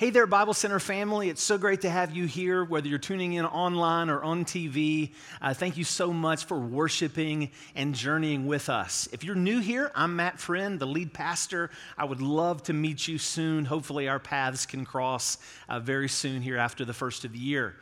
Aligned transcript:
Hey 0.00 0.08
there, 0.08 0.26
Bible 0.26 0.54
Center 0.54 0.80
family. 0.80 1.28
It's 1.28 1.42
so 1.42 1.58
great 1.58 1.82
to 1.82 1.90
have 1.90 2.16
you 2.16 2.24
here, 2.24 2.64
whether 2.64 2.88
you're 2.88 2.98
tuning 2.98 3.34
in 3.34 3.44
online 3.44 4.08
or 4.08 4.22
on 4.22 4.46
TV. 4.46 5.12
Uh, 5.42 5.52
thank 5.52 5.76
you 5.76 5.84
so 5.84 6.10
much 6.10 6.46
for 6.46 6.58
worshiping 6.58 7.50
and 7.74 7.94
journeying 7.94 8.46
with 8.46 8.70
us. 8.70 9.10
If 9.12 9.24
you're 9.24 9.34
new 9.34 9.60
here, 9.60 9.92
I'm 9.94 10.16
Matt 10.16 10.40
Friend, 10.40 10.80
the 10.80 10.86
lead 10.86 11.12
pastor. 11.12 11.68
I 11.98 12.06
would 12.06 12.22
love 12.22 12.62
to 12.62 12.72
meet 12.72 13.08
you 13.08 13.18
soon. 13.18 13.66
Hopefully, 13.66 14.08
our 14.08 14.18
paths 14.18 14.64
can 14.64 14.86
cross 14.86 15.36
uh, 15.68 15.80
very 15.80 16.08
soon 16.08 16.40
here 16.40 16.56
after 16.56 16.86
the 16.86 16.94
first 16.94 17.26
of 17.26 17.34
the 17.34 17.38
year. 17.38 17.76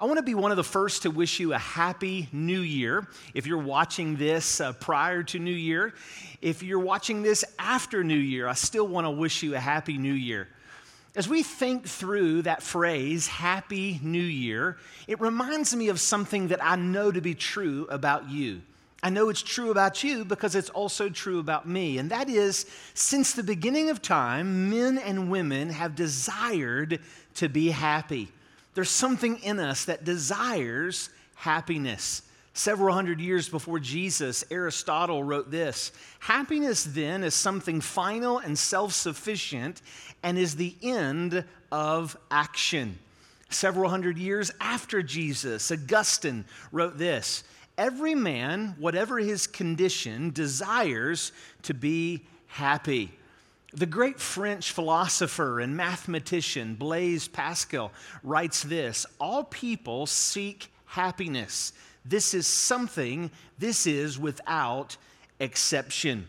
I 0.00 0.06
want 0.06 0.16
to 0.16 0.22
be 0.22 0.34
one 0.34 0.50
of 0.50 0.56
the 0.56 0.64
first 0.64 1.02
to 1.02 1.10
wish 1.10 1.38
you 1.38 1.52
a 1.52 1.58
happy 1.58 2.30
new 2.32 2.60
year. 2.60 3.06
If 3.34 3.46
you're 3.46 3.58
watching 3.58 4.16
this 4.16 4.62
uh, 4.62 4.72
prior 4.72 5.22
to 5.24 5.38
New 5.38 5.50
Year, 5.50 5.92
if 6.40 6.62
you're 6.62 6.78
watching 6.78 7.22
this 7.22 7.44
after 7.58 8.02
New 8.02 8.14
Year, 8.14 8.48
I 8.48 8.54
still 8.54 8.88
want 8.88 9.04
to 9.04 9.10
wish 9.10 9.42
you 9.42 9.54
a 9.54 9.60
happy 9.60 9.98
new 9.98 10.14
year. 10.14 10.48
As 11.16 11.28
we 11.28 11.42
think 11.42 11.86
through 11.86 12.42
that 12.42 12.62
phrase, 12.62 13.26
Happy 13.26 13.98
New 14.02 14.18
Year, 14.18 14.76
it 15.06 15.20
reminds 15.20 15.74
me 15.74 15.88
of 15.88 15.98
something 15.98 16.48
that 16.48 16.62
I 16.62 16.76
know 16.76 17.10
to 17.10 17.20
be 17.20 17.34
true 17.34 17.86
about 17.90 18.28
you. 18.30 18.62
I 19.02 19.10
know 19.10 19.28
it's 19.28 19.42
true 19.42 19.70
about 19.70 20.02
you 20.02 20.24
because 20.24 20.54
it's 20.54 20.70
also 20.70 21.08
true 21.08 21.38
about 21.38 21.68
me. 21.68 21.98
And 21.98 22.10
that 22.10 22.28
is, 22.28 22.66
since 22.94 23.32
the 23.32 23.44
beginning 23.44 23.90
of 23.90 24.02
time, 24.02 24.70
men 24.70 24.98
and 24.98 25.30
women 25.30 25.70
have 25.70 25.94
desired 25.94 27.00
to 27.34 27.48
be 27.48 27.70
happy. 27.70 28.28
There's 28.74 28.90
something 28.90 29.38
in 29.38 29.60
us 29.60 29.84
that 29.86 30.04
desires 30.04 31.10
happiness. 31.36 32.22
Several 32.58 32.92
hundred 32.92 33.20
years 33.20 33.48
before 33.48 33.78
Jesus, 33.78 34.42
Aristotle 34.50 35.22
wrote 35.22 35.48
this 35.48 35.92
Happiness 36.18 36.82
then 36.82 37.22
is 37.22 37.32
something 37.32 37.80
final 37.80 38.38
and 38.38 38.58
self 38.58 38.94
sufficient 38.94 39.80
and 40.24 40.36
is 40.36 40.56
the 40.56 40.74
end 40.82 41.44
of 41.70 42.16
action. 42.32 42.98
Several 43.48 43.88
hundred 43.88 44.18
years 44.18 44.50
after 44.60 45.04
Jesus, 45.04 45.70
Augustine 45.70 46.44
wrote 46.72 46.98
this 46.98 47.44
Every 47.78 48.16
man, 48.16 48.74
whatever 48.80 49.20
his 49.20 49.46
condition, 49.46 50.32
desires 50.32 51.30
to 51.62 51.74
be 51.74 52.24
happy. 52.48 53.12
The 53.72 53.86
great 53.86 54.18
French 54.18 54.72
philosopher 54.72 55.60
and 55.60 55.76
mathematician 55.76 56.74
Blaise 56.74 57.28
Pascal 57.28 57.92
writes 58.24 58.64
this 58.64 59.06
All 59.20 59.44
people 59.44 60.06
seek 60.06 60.72
happiness. 60.86 61.72
This 62.08 62.32
is 62.32 62.46
something, 62.46 63.30
this 63.58 63.86
is 63.86 64.18
without 64.18 64.96
exception. 65.38 66.26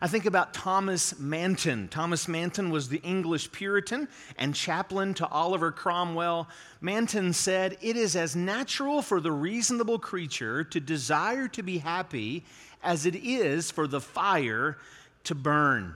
I 0.00 0.08
think 0.08 0.26
about 0.26 0.52
Thomas 0.52 1.16
Manton. 1.20 1.86
Thomas 1.86 2.26
Manton 2.26 2.70
was 2.70 2.88
the 2.88 3.00
English 3.02 3.52
Puritan 3.52 4.08
and 4.36 4.52
chaplain 4.52 5.14
to 5.14 5.28
Oliver 5.28 5.70
Cromwell. 5.70 6.48
Manton 6.80 7.32
said, 7.32 7.78
It 7.80 7.96
is 7.96 8.16
as 8.16 8.34
natural 8.34 9.00
for 9.00 9.20
the 9.20 9.30
reasonable 9.30 10.00
creature 10.00 10.64
to 10.64 10.80
desire 10.80 11.46
to 11.48 11.62
be 11.62 11.78
happy 11.78 12.42
as 12.82 13.06
it 13.06 13.14
is 13.14 13.70
for 13.70 13.86
the 13.86 14.00
fire 14.00 14.76
to 15.24 15.36
burn. 15.36 15.94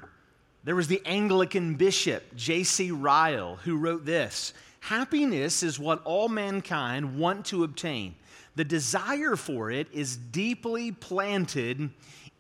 There 0.63 0.77
was 0.77 0.87
the 0.87 1.03
Anglican 1.05 1.75
bishop, 1.75 2.37
J.C. 2.37 2.93
Ryle, 2.93 3.57
who 3.65 3.77
wrote 3.77 4.05
this 4.05 4.53
Happiness 4.81 5.65
is 5.65 5.81
what 5.81 6.01
all 6.05 6.29
mankind 6.29 7.19
want 7.19 7.47
to 7.47 7.65
obtain. 7.65 8.15
The 8.57 8.65
desire 8.65 9.37
for 9.37 9.71
it 9.71 9.87
is 9.93 10.17
deeply 10.17 10.91
planted 10.91 11.91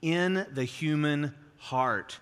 in 0.02 0.46
the 0.52 0.64
human 0.64 1.34
heart. 1.58 2.18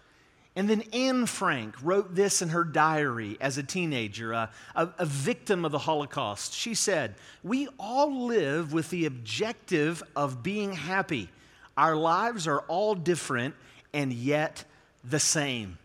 And 0.56 0.68
then 0.70 0.82
Anne 0.92 1.26
Frank 1.26 1.74
wrote 1.82 2.14
this 2.14 2.40
in 2.40 2.50
her 2.50 2.62
diary 2.62 3.36
as 3.40 3.58
a 3.58 3.62
teenager, 3.62 4.32
a, 4.32 4.50
a, 4.76 4.88
a, 4.98 5.04
victim 5.04 5.64
of 5.64 5.72
the 5.72 5.78
Holocaust. 5.78 6.54
She 6.54 6.74
said, 6.74 7.16
We 7.42 7.68
all 7.78 8.26
live 8.26 8.72
with 8.72 8.90
the 8.90 9.06
objective 9.06 10.02
of 10.14 10.44
being 10.44 10.72
happy. 10.72 11.28
Our 11.76 11.96
lives 11.96 12.46
are 12.46 12.60
all 12.60 12.94
different 12.94 13.56
and 13.92 14.12
yet 14.12 14.64
the 15.02 15.18
same. 15.18 15.78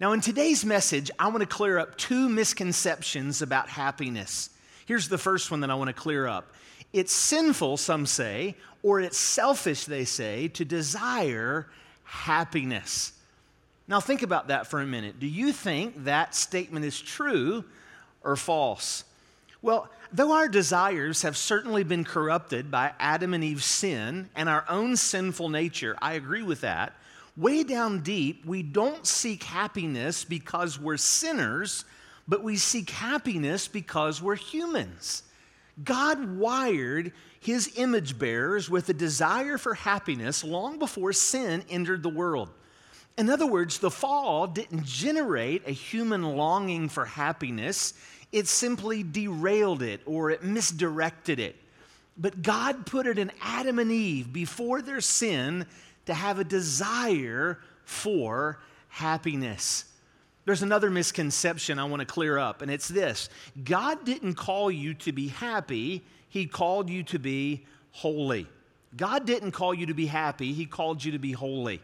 Now, 0.00 0.12
in 0.12 0.20
today's 0.20 0.64
message, 0.64 1.12
I 1.16 1.28
want 1.28 1.40
to 1.40 1.46
clear 1.46 1.78
up 1.78 1.96
two 1.96 2.28
misconceptions 2.28 3.40
about 3.40 3.68
happiness. 3.68 4.50
Here's 4.84 5.08
the 5.08 5.18
first 5.18 5.52
one 5.52 5.60
that 5.60 5.70
I 5.70 5.74
want 5.74 5.88
to 5.88 5.94
clear 5.94 6.26
up 6.26 6.52
it's 6.92 7.12
sinful, 7.12 7.76
some 7.78 8.06
say, 8.06 8.56
or 8.82 9.00
it's 9.00 9.18
selfish, 9.18 9.84
they 9.84 10.04
say, 10.04 10.48
to 10.48 10.64
desire 10.64 11.68
happiness. 12.04 13.12
Now, 13.88 14.00
think 14.00 14.22
about 14.22 14.48
that 14.48 14.66
for 14.66 14.80
a 14.80 14.86
minute. 14.86 15.18
Do 15.18 15.26
you 15.26 15.52
think 15.52 16.04
that 16.04 16.34
statement 16.34 16.84
is 16.84 17.00
true 17.00 17.64
or 18.22 18.36
false? 18.36 19.04
Well, 19.60 19.88
though 20.12 20.32
our 20.32 20.48
desires 20.48 21.22
have 21.22 21.36
certainly 21.36 21.84
been 21.84 22.04
corrupted 22.04 22.70
by 22.70 22.92
Adam 22.98 23.34
and 23.34 23.44
Eve's 23.44 23.64
sin 23.64 24.28
and 24.34 24.48
our 24.48 24.64
own 24.68 24.96
sinful 24.96 25.48
nature, 25.48 25.96
I 26.02 26.14
agree 26.14 26.42
with 26.42 26.62
that. 26.62 26.94
Way 27.36 27.64
down 27.64 28.00
deep, 28.00 28.44
we 28.44 28.62
don't 28.62 29.06
seek 29.06 29.42
happiness 29.44 30.24
because 30.24 30.78
we're 30.78 30.98
sinners, 30.98 31.84
but 32.28 32.42
we 32.42 32.56
seek 32.56 32.90
happiness 32.90 33.68
because 33.68 34.20
we're 34.20 34.36
humans. 34.36 35.22
God 35.82 36.36
wired 36.36 37.12
his 37.40 37.72
image 37.76 38.18
bearers 38.18 38.68
with 38.68 38.88
a 38.88 38.94
desire 38.94 39.58
for 39.58 39.74
happiness 39.74 40.44
long 40.44 40.78
before 40.78 41.12
sin 41.12 41.64
entered 41.70 42.02
the 42.02 42.08
world. 42.08 42.50
In 43.18 43.28
other 43.28 43.46
words, 43.46 43.78
the 43.78 43.90
fall 43.90 44.46
didn't 44.46 44.84
generate 44.84 45.66
a 45.66 45.72
human 45.72 46.22
longing 46.22 46.88
for 46.88 47.04
happiness, 47.04 47.94
it 48.32 48.48
simply 48.48 49.02
derailed 49.02 49.82
it 49.82 50.00
or 50.06 50.30
it 50.30 50.42
misdirected 50.42 51.38
it. 51.38 51.56
But 52.16 52.42
God 52.42 52.86
put 52.86 53.06
it 53.06 53.18
in 53.18 53.30
Adam 53.40 53.78
and 53.78 53.90
Eve 53.90 54.32
before 54.32 54.82
their 54.82 55.00
sin 55.00 55.66
to 56.06 56.14
have 56.14 56.38
a 56.38 56.44
desire 56.44 57.58
for 57.84 58.60
happiness. 58.88 59.84
There's 60.44 60.62
another 60.62 60.90
misconception 60.90 61.78
I 61.78 61.84
want 61.84 62.00
to 62.00 62.06
clear 62.06 62.36
up, 62.36 62.62
and 62.62 62.70
it's 62.70 62.88
this 62.88 63.28
God 63.62 64.04
didn't 64.04 64.34
call 64.34 64.70
you 64.70 64.94
to 64.94 65.12
be 65.12 65.28
happy, 65.28 66.04
He 66.28 66.46
called 66.46 66.90
you 66.90 67.02
to 67.04 67.18
be 67.18 67.64
holy. 67.92 68.48
God 68.96 69.26
didn't 69.26 69.52
call 69.52 69.72
you 69.72 69.86
to 69.86 69.94
be 69.94 70.06
happy, 70.06 70.52
He 70.52 70.66
called 70.66 71.04
you 71.04 71.12
to 71.12 71.18
be 71.18 71.32
holy. 71.32 71.80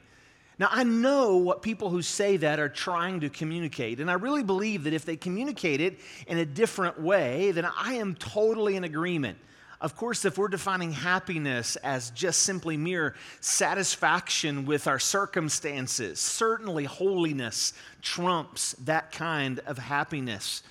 Now, 0.59 0.69
I 0.73 0.83
know 0.83 1.37
what 1.37 1.63
people 1.63 1.89
who 1.89 2.03
say 2.03 2.37
that 2.39 2.59
are 2.59 2.69
trying 2.69 3.21
to 3.21 3.31
communicate, 3.31 4.01
and 4.01 4.11
I 4.11 4.15
really 4.15 4.43
believe 4.43 4.85
that 4.85 4.93
if 4.93 5.05
they 5.05 5.17
communicate 5.17 5.81
it 5.81 6.01
in 6.27 6.39
a 6.39 6.45
different 6.45 7.01
way, 7.01 7.53
then 7.53 7.65
I 7.65 7.95
am 7.95 8.17
totally 8.17 8.75
in 8.75 8.83
agreement. 8.83 9.39
Of 9.81 9.94
course, 9.94 10.25
if 10.25 10.37
we're 10.37 10.49
defining 10.49 10.91
happiness 10.91 11.77
as 11.77 12.11
just 12.11 12.43
simply 12.43 12.77
mere 12.77 13.15
satisfaction 13.41 14.66
with 14.66 14.89
our 14.89 14.99
circumstances, 14.99 16.19
certainly 16.19 16.84
holiness 16.84 17.72
trumps 18.03 18.72
that 18.84 19.12
kind 19.12 19.61
of 19.66 19.78
happiness. 19.78 20.65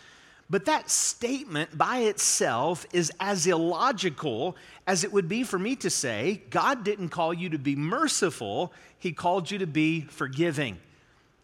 But 0.50 0.66
that 0.66 0.90
statement 0.90 1.78
by 1.78 2.00
itself 2.00 2.86
is 2.92 3.12
as 3.20 3.48
illogical 3.48 4.58
as 4.86 5.06
it 5.06 5.12
would 5.12 5.30
be 5.30 5.44
for 5.44 5.60
me 5.60 5.78
to 5.78 5.90
say, 5.90 6.42
God 6.50 6.84
didn't 6.84 7.10
call 7.10 7.34
you 7.34 7.50
to 7.50 7.58
be 7.58 7.76
merciful, 7.78 8.74
He 9.00 9.14
called 9.14 9.50
you 9.52 9.60
to 9.60 9.68
be 9.68 10.02
forgiving. 10.02 10.80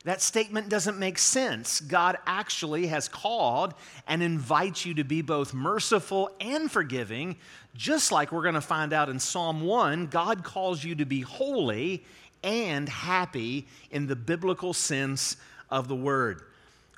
That 0.03 0.21
statement 0.21 0.67
doesn't 0.67 0.99
make 0.99 1.17
sense. 1.17 1.79
God 1.79 2.17
actually 2.27 2.87
has 2.87 3.07
called 3.07 3.73
and 4.05 4.21
invites 4.21 4.85
you 4.85 4.93
to 4.95 5.05
be 5.05 5.21
both 5.21 5.53
merciful 5.53 6.29
and 6.41 6.69
forgiving, 6.69 7.37
just 7.73 8.11
like 8.11 8.31
we're 8.31 8.41
going 8.41 8.55
to 8.55 8.61
find 8.61 8.91
out 8.91 9.07
in 9.07 9.19
Psalm 9.19 9.61
1. 9.61 10.07
God 10.07 10.43
calls 10.43 10.83
you 10.83 10.95
to 10.95 11.05
be 11.05 11.21
holy 11.21 12.03
and 12.43 12.89
happy 12.89 13.65
in 13.91 14.07
the 14.07 14.15
biblical 14.15 14.73
sense 14.73 15.37
of 15.69 15.87
the 15.87 15.95
word. 15.95 16.41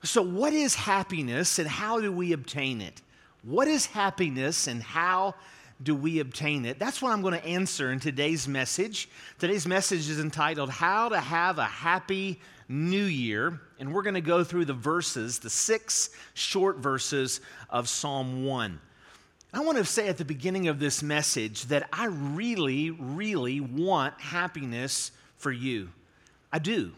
So, 0.04 0.24
what 0.24 0.54
is 0.54 0.74
happiness 0.74 1.60
and 1.60 1.68
how 1.68 2.02
do 2.02 2.12
we 2.12 2.34
obtain 2.34 2.82
it? 2.82 3.02
What 3.44 3.68
is 3.68 3.86
happiness 3.86 4.66
and 4.66 4.82
how 4.82 5.36
do 5.82 5.96
we 5.96 6.20
obtain 6.20 6.66
it? 6.66 6.80
That's 6.80 7.02
what 7.02 7.12
I'm 7.12 7.22
going 7.22 7.40
to 7.40 7.46
answer 7.46 7.92
in 7.92 8.00
today's 8.00 8.48
message. 8.48 9.10
Today's 9.38 9.68
message 9.68 10.10
is 10.10 10.20
entitled 10.20 10.72
How 10.72 11.10
to 11.10 11.20
Have 11.20 11.60
a 11.60 11.66
Happy 11.66 12.40
New 12.68 13.04
Year, 13.04 13.60
and 13.80 13.94
we're 13.94 14.02
going 14.02 14.16
to 14.16 14.22
go 14.22 14.44
through 14.44 14.66
the 14.66 14.74
verses, 14.74 15.40
the 15.40 15.50
six 15.50 16.10
short 16.34 16.78
verses 16.78 17.42
of 17.70 17.88
Psalm 17.88 18.46
1. 18.46 18.80
I 19.54 19.60
want 19.62 19.78
to 19.78 19.86
say 19.86 20.08
at 20.08 20.18
the 20.18 20.26
beginning 20.26 20.68
of 20.68 20.80
this 20.80 21.02
message 21.02 21.66
that 21.66 21.88
I 21.94 22.08
really, 22.08 22.92
really 22.92 23.62
want 23.62 24.20
happiness 24.20 25.12
for 25.38 25.52
you. 25.52 25.90
I 26.52 26.60
do. 26.60 26.92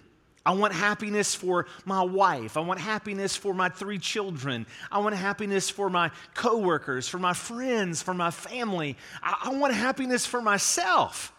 I 0.47 0.51
want 0.51 0.73
happiness 0.73 1.35
for 1.35 1.67
my 1.83 2.01
wife. 2.01 2.55
I 2.55 2.61
want 2.61 2.79
happiness 2.79 3.35
for 3.35 3.53
my 3.53 3.67
three 3.67 3.99
children. 3.99 4.65
I 4.89 4.99
want 4.99 5.13
happiness 5.13 5.69
for 5.69 5.89
my 5.89 6.09
coworkers, 6.35 7.07
for 7.09 7.19
my 7.19 7.33
friends, 7.33 8.01
for 8.01 8.13
my 8.13 8.31
family. 8.31 8.95
I, 9.21 9.49
I 9.51 9.55
want 9.55 9.73
happiness 9.73 10.25
for 10.25 10.41
myself. 10.41 11.33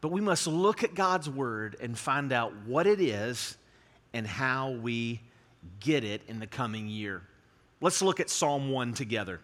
But 0.00 0.12
we 0.12 0.20
must 0.20 0.46
look 0.46 0.84
at 0.84 0.94
God's 0.94 1.28
word 1.28 1.76
and 1.80 1.98
find 1.98 2.32
out 2.32 2.52
what 2.66 2.86
it 2.86 3.00
is 3.00 3.56
and 4.12 4.26
how 4.26 4.70
we 4.70 5.20
get 5.80 6.04
it 6.04 6.22
in 6.28 6.38
the 6.38 6.46
coming 6.46 6.88
year. 6.88 7.22
Let's 7.80 8.02
look 8.02 8.20
at 8.20 8.30
Psalm 8.30 8.70
1 8.70 8.94
together. 8.94 9.40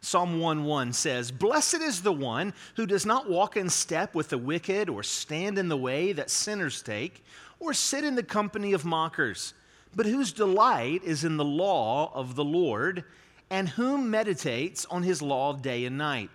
Psalm 0.00 0.38
1 0.40 0.64
1 0.64 0.92
says, 0.92 1.30
Blessed 1.30 1.80
is 1.80 2.02
the 2.02 2.12
one 2.12 2.54
who 2.76 2.86
does 2.86 3.04
not 3.04 3.28
walk 3.28 3.56
in 3.56 3.68
step 3.68 4.14
with 4.14 4.28
the 4.28 4.38
wicked, 4.38 4.88
or 4.88 5.02
stand 5.02 5.58
in 5.58 5.68
the 5.68 5.76
way 5.76 6.12
that 6.12 6.30
sinners 6.30 6.82
take, 6.82 7.24
or 7.58 7.74
sit 7.74 8.04
in 8.04 8.14
the 8.14 8.22
company 8.22 8.72
of 8.72 8.84
mockers, 8.84 9.54
but 9.94 10.06
whose 10.06 10.32
delight 10.32 11.02
is 11.02 11.24
in 11.24 11.36
the 11.36 11.44
law 11.44 12.12
of 12.14 12.36
the 12.36 12.44
Lord, 12.44 13.04
and 13.50 13.68
whom 13.68 14.10
meditates 14.10 14.86
on 14.86 15.02
his 15.02 15.20
law 15.20 15.52
day 15.52 15.84
and 15.84 15.98
night. 15.98 16.30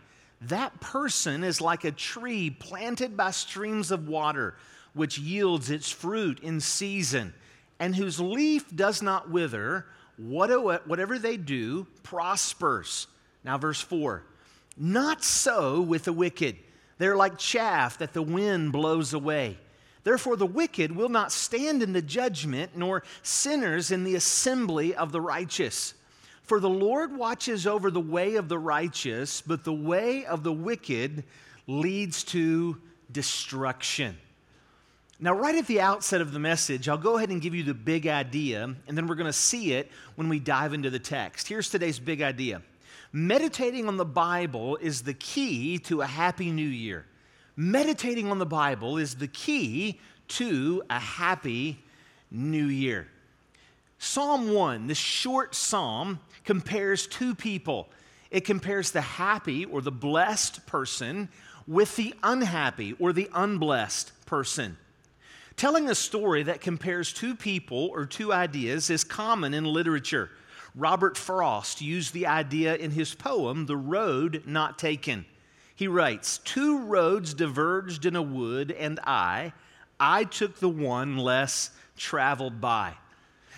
That 0.47 0.79
person 0.81 1.43
is 1.43 1.61
like 1.61 1.85
a 1.85 1.91
tree 1.91 2.49
planted 2.49 3.15
by 3.15 3.31
streams 3.31 3.91
of 3.91 4.07
water, 4.07 4.55
which 4.93 5.17
yields 5.17 5.69
its 5.69 5.89
fruit 5.89 6.39
in 6.41 6.59
season, 6.59 7.33
and 7.79 7.95
whose 7.95 8.19
leaf 8.19 8.65
does 8.75 9.01
not 9.01 9.29
wither. 9.29 9.85
Whatever 10.17 11.17
they 11.17 11.37
do 11.37 11.87
prospers. 12.03 13.07
Now, 13.43 13.57
verse 13.57 13.81
4 13.81 14.23
Not 14.77 15.23
so 15.23 15.81
with 15.81 16.03
the 16.03 16.13
wicked. 16.13 16.57
They're 16.97 17.15
like 17.15 17.37
chaff 17.37 17.97
that 17.97 18.13
the 18.13 18.21
wind 18.21 18.71
blows 18.71 19.13
away. 19.13 19.57
Therefore, 20.03 20.35
the 20.35 20.45
wicked 20.45 20.95
will 20.95 21.09
not 21.09 21.31
stand 21.31 21.81
in 21.81 21.93
the 21.93 22.01
judgment, 22.01 22.75
nor 22.75 23.03
sinners 23.21 23.91
in 23.91 24.03
the 24.03 24.15
assembly 24.15 24.93
of 24.93 25.11
the 25.11 25.21
righteous. 25.21 25.93
For 26.43 26.59
the 26.59 26.69
Lord 26.69 27.15
watches 27.15 27.65
over 27.65 27.89
the 27.89 28.01
way 28.01 28.35
of 28.35 28.49
the 28.49 28.59
righteous, 28.59 29.41
but 29.41 29.63
the 29.63 29.73
way 29.73 30.25
of 30.25 30.43
the 30.43 30.51
wicked 30.51 31.23
leads 31.67 32.23
to 32.25 32.77
destruction. 33.11 34.17
Now, 35.19 35.33
right 35.33 35.55
at 35.55 35.67
the 35.67 35.79
outset 35.79 36.19
of 36.19 36.33
the 36.33 36.39
message, 36.39 36.89
I'll 36.89 36.97
go 36.97 37.15
ahead 37.15 37.29
and 37.29 37.41
give 37.41 37.55
you 37.55 37.63
the 37.63 37.73
big 37.73 38.07
idea, 38.07 38.63
and 38.63 38.97
then 38.97 39.07
we're 39.07 39.15
going 39.15 39.27
to 39.27 39.31
see 39.31 39.71
it 39.71 39.89
when 40.15 40.27
we 40.27 40.39
dive 40.39 40.73
into 40.73 40.89
the 40.89 40.99
text. 40.99 41.47
Here's 41.47 41.69
today's 41.69 41.99
big 41.99 42.21
idea 42.21 42.61
Meditating 43.13 43.87
on 43.87 43.95
the 43.95 44.05
Bible 44.05 44.75
is 44.77 45.03
the 45.03 45.13
key 45.13 45.77
to 45.77 46.01
a 46.01 46.05
happy 46.05 46.51
new 46.51 46.67
year. 46.67 47.05
Meditating 47.55 48.31
on 48.31 48.39
the 48.39 48.45
Bible 48.45 48.97
is 48.97 49.15
the 49.15 49.27
key 49.27 49.99
to 50.29 50.83
a 50.89 50.99
happy 50.99 51.77
new 52.31 52.65
year. 52.65 53.07
Psalm 54.05 54.53
1, 54.53 54.87
this 54.87 54.97
short 54.97 55.55
psalm, 55.55 56.19
compares 56.43 57.07
two 57.07 57.33
people. 57.33 57.87
It 58.31 58.43
compares 58.43 58.91
the 58.91 58.99
happy 58.99 59.63
or 59.63 59.81
the 59.81 59.93
blessed 59.93 60.67
person 60.67 61.29
with 61.69 61.95
the 61.95 62.13
unhappy 62.21 62.97
or 62.99 63.13
the 63.13 63.29
unblessed 63.33 64.11
person. 64.25 64.75
Telling 65.55 65.89
a 65.89 65.95
story 65.95 66.43
that 66.43 66.59
compares 66.59 67.13
two 67.13 67.33
people 67.33 67.91
or 67.93 68.05
two 68.05 68.33
ideas 68.33 68.89
is 68.89 69.05
common 69.05 69.53
in 69.53 69.63
literature. 69.63 70.29
Robert 70.75 71.15
Frost 71.17 71.81
used 71.81 72.13
the 72.13 72.27
idea 72.27 72.75
in 72.75 72.91
his 72.91 73.15
poem, 73.15 73.67
The 73.67 73.77
Road 73.77 74.43
Not 74.45 74.77
Taken. 74.77 75.25
He 75.73 75.87
writes 75.87 76.39
Two 76.39 76.79
roads 76.79 77.33
diverged 77.33 78.05
in 78.05 78.17
a 78.17 78.21
wood, 78.21 78.69
and 78.73 78.99
I, 79.05 79.53
I 79.97 80.25
took 80.25 80.59
the 80.59 80.67
one 80.67 81.15
less 81.15 81.69
traveled 81.95 82.59
by. 82.59 82.95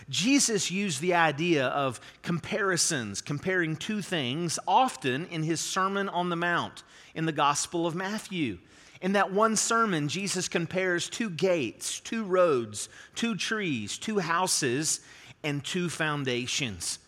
Jesus 0.09 0.69
used 0.69 1.01
the 1.01 1.15
idea 1.15 1.67
of 1.67 1.99
comparisons, 2.21 3.21
comparing 3.21 3.75
two 3.75 4.01
things, 4.01 4.59
often 4.67 5.25
in 5.27 5.43
his 5.43 5.59
Sermon 5.59 6.09
on 6.09 6.29
the 6.29 6.35
Mount 6.35 6.83
in 7.15 7.25
the 7.25 7.31
Gospel 7.31 7.87
of 7.87 7.95
Matthew. 7.95 8.59
In 9.01 9.13
that 9.13 9.33
one 9.33 9.55
sermon, 9.55 10.07
Jesus 10.07 10.47
compares 10.47 11.09
two 11.09 11.29
gates, 11.29 11.99
two 11.99 12.23
roads, 12.23 12.89
two 13.15 13.35
trees, 13.35 13.97
two 13.97 14.19
houses, 14.19 15.01
and 15.43 15.63
two 15.63 15.89
foundations. 15.89 16.99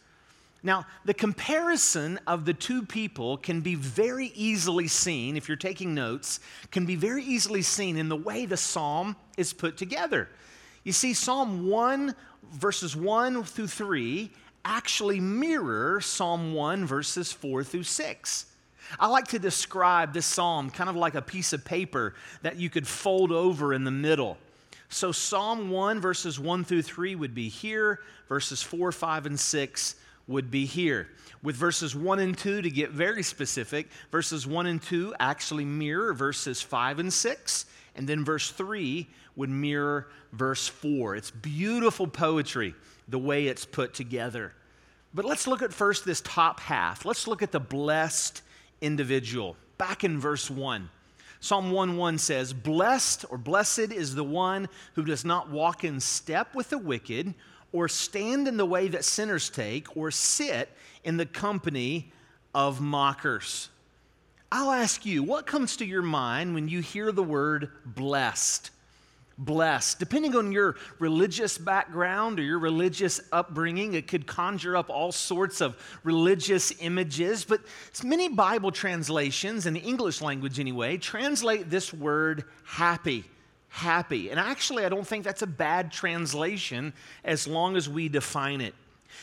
Now, 0.64 0.86
the 1.06 1.14
comparison 1.14 2.20
of 2.28 2.46
the 2.46 2.54
two 2.54 2.84
people 2.84 3.38
can 3.38 3.62
be 3.62 3.76
very 3.76 4.32
easily 4.36 4.88
seen, 4.88 5.38
if 5.38 5.48
you're 5.48 5.56
taking 5.56 5.94
notes, 5.94 6.40
can 6.72 6.86
be 6.86 6.96
very 6.96 7.24
easily 7.24 7.62
seen 7.62 7.96
in 7.96 8.10
the 8.10 8.16
way 8.16 8.46
the 8.46 8.58
psalm 8.58 9.16
is 9.38 9.54
put 9.54 9.78
together. 9.78 10.30
You 10.88 10.94
see, 10.94 11.14
Psalm 11.14 11.68
1, 11.68 12.16
verses 12.54 12.96
1 12.96 13.44
through 13.44 13.68
3, 13.68 14.32
actually 14.64 15.20
mirror 15.20 16.00
Psalm 16.00 16.54
1, 16.54 16.86
verses 16.86 17.30
4 17.30 17.66
through 17.66 17.84
6. 17.84 18.46
I 18.98 19.08
like 19.08 19.28
to 19.28 19.38
describe 19.38 20.14
this 20.14 20.26
psalm 20.26 20.70
kind 20.70 20.90
of 20.90 20.96
like 20.96 21.16
a 21.16 21.22
piece 21.22 21.52
of 21.52 21.66
paper 21.66 22.16
that 22.42 22.56
you 22.56 22.70
could 22.70 22.88
fold 22.88 23.34
over 23.34 23.74
in 23.74 23.84
the 23.84 23.92
middle. 23.92 24.38
So, 24.88 25.12
Psalm 25.12 25.72
1, 25.72 26.00
verses 26.00 26.40
1 26.40 26.64
through 26.64 26.84
3 26.84 27.16
would 27.16 27.36
be 27.36 27.50
here, 27.50 28.00
verses 28.30 28.64
4, 28.64 28.94
5, 28.94 29.26
and 29.26 29.38
6 29.38 29.96
would 30.28 30.50
be 30.50 30.66
here. 30.66 31.10
With 31.44 31.58
verses 31.58 31.98
1 31.98 32.20
and 32.20 32.38
2, 32.38 32.62
to 32.62 32.70
get 32.70 32.92
very 32.92 33.24
specific, 33.24 33.90
verses 34.10 34.48
1 34.48 34.68
and 34.68 34.82
2 34.82 35.16
actually 35.20 35.66
mirror 35.66 36.14
verses 36.14 36.62
5 36.62 37.00
and 37.00 37.12
6, 37.12 37.66
and 37.98 38.08
then 38.08 38.24
verse 38.24 38.52
3 38.52 39.10
would 39.38 39.50
mirror 39.50 40.10
verse 40.34 40.68
4. 40.68 41.16
It's 41.16 41.32
beautiful 41.32 42.08
poetry, 42.08 42.76
the 43.08 43.18
way 43.18 43.48
it's 43.48 43.64
put 43.64 43.94
together. 43.94 44.52
But 45.14 45.24
let's 45.24 45.48
look 45.48 45.62
at 45.62 45.72
first 45.72 46.04
this 46.04 46.20
top 46.20 46.60
half. 46.60 47.06
Let's 47.06 47.26
look 47.26 47.42
at 47.42 47.54
the 47.54 47.60
blessed 47.62 48.42
individual. 48.82 49.56
Back 49.78 50.04
in 50.04 50.20
verse 50.20 50.50
1. 50.50 50.90
Psalm 51.40 51.72
1 51.72 51.96
1 51.96 52.18
says, 52.18 52.52
Blessed 52.52 53.24
or 53.30 53.38
blessed 53.38 53.92
is 53.94 54.16
the 54.16 54.24
one 54.26 54.68
who 54.96 55.06
does 55.06 55.24
not 55.24 55.50
walk 55.50 55.86
in 55.86 56.02
step 56.02 56.54
with 56.54 56.70
the 56.70 56.78
wicked 56.78 57.34
or 57.72 57.88
stand 57.88 58.48
in 58.48 58.58
the 58.58 58.66
way 58.66 58.88
that 58.88 59.06
sinners 59.06 59.50
take, 59.50 59.96
or 59.96 60.12
sit 60.12 60.70
in 61.04 61.18
the 61.18 61.26
company 61.26 62.12
of 62.56 62.82
mockers. 62.82 63.70
I'll 64.52 64.72
ask 64.72 65.06
you, 65.06 65.24
what 65.24 65.46
comes 65.46 65.78
to 65.78 65.86
your 65.86 66.02
mind 66.02 66.54
when 66.54 66.70
you 66.70 66.80
hear 66.80 67.12
the 67.12 67.24
word 67.24 67.70
blessed? 67.86 68.72
Blessed. 69.38 70.00
Depending 70.00 70.36
on 70.36 70.52
your 70.52 70.78
religious 71.00 71.58
background 71.58 72.40
or 72.40 72.44
your 72.44 72.60
religious 72.60 73.22
upbringing, 73.32 73.94
it 73.94 74.08
could 74.08 74.26
conjure 74.26 74.76
up 74.76 74.90
all 74.90 75.12
sorts 75.12 75.62
of 75.62 75.78
religious 76.04 76.74
images. 76.80 77.46
But 77.46 77.62
many 78.04 78.30
Bible 78.30 78.72
translations, 78.72 79.66
in 79.66 79.74
the 79.74 79.80
English 79.80 80.22
language 80.22 80.60
anyway, 80.60 80.98
translate 80.98 81.70
this 81.70 81.94
word 81.94 82.46
happy 82.64 83.26
happy. 83.70 84.30
And 84.30 84.40
actually, 84.40 84.86
I 84.86 84.90
don't 84.90 85.06
think 85.06 85.24
that's 85.24 85.42
a 85.42 85.48
bad 85.48 85.92
translation 85.92 86.94
as 87.24 87.48
long 87.48 87.78
as 87.78 87.88
we 87.88 88.10
define 88.10 88.62
it. 88.62 88.74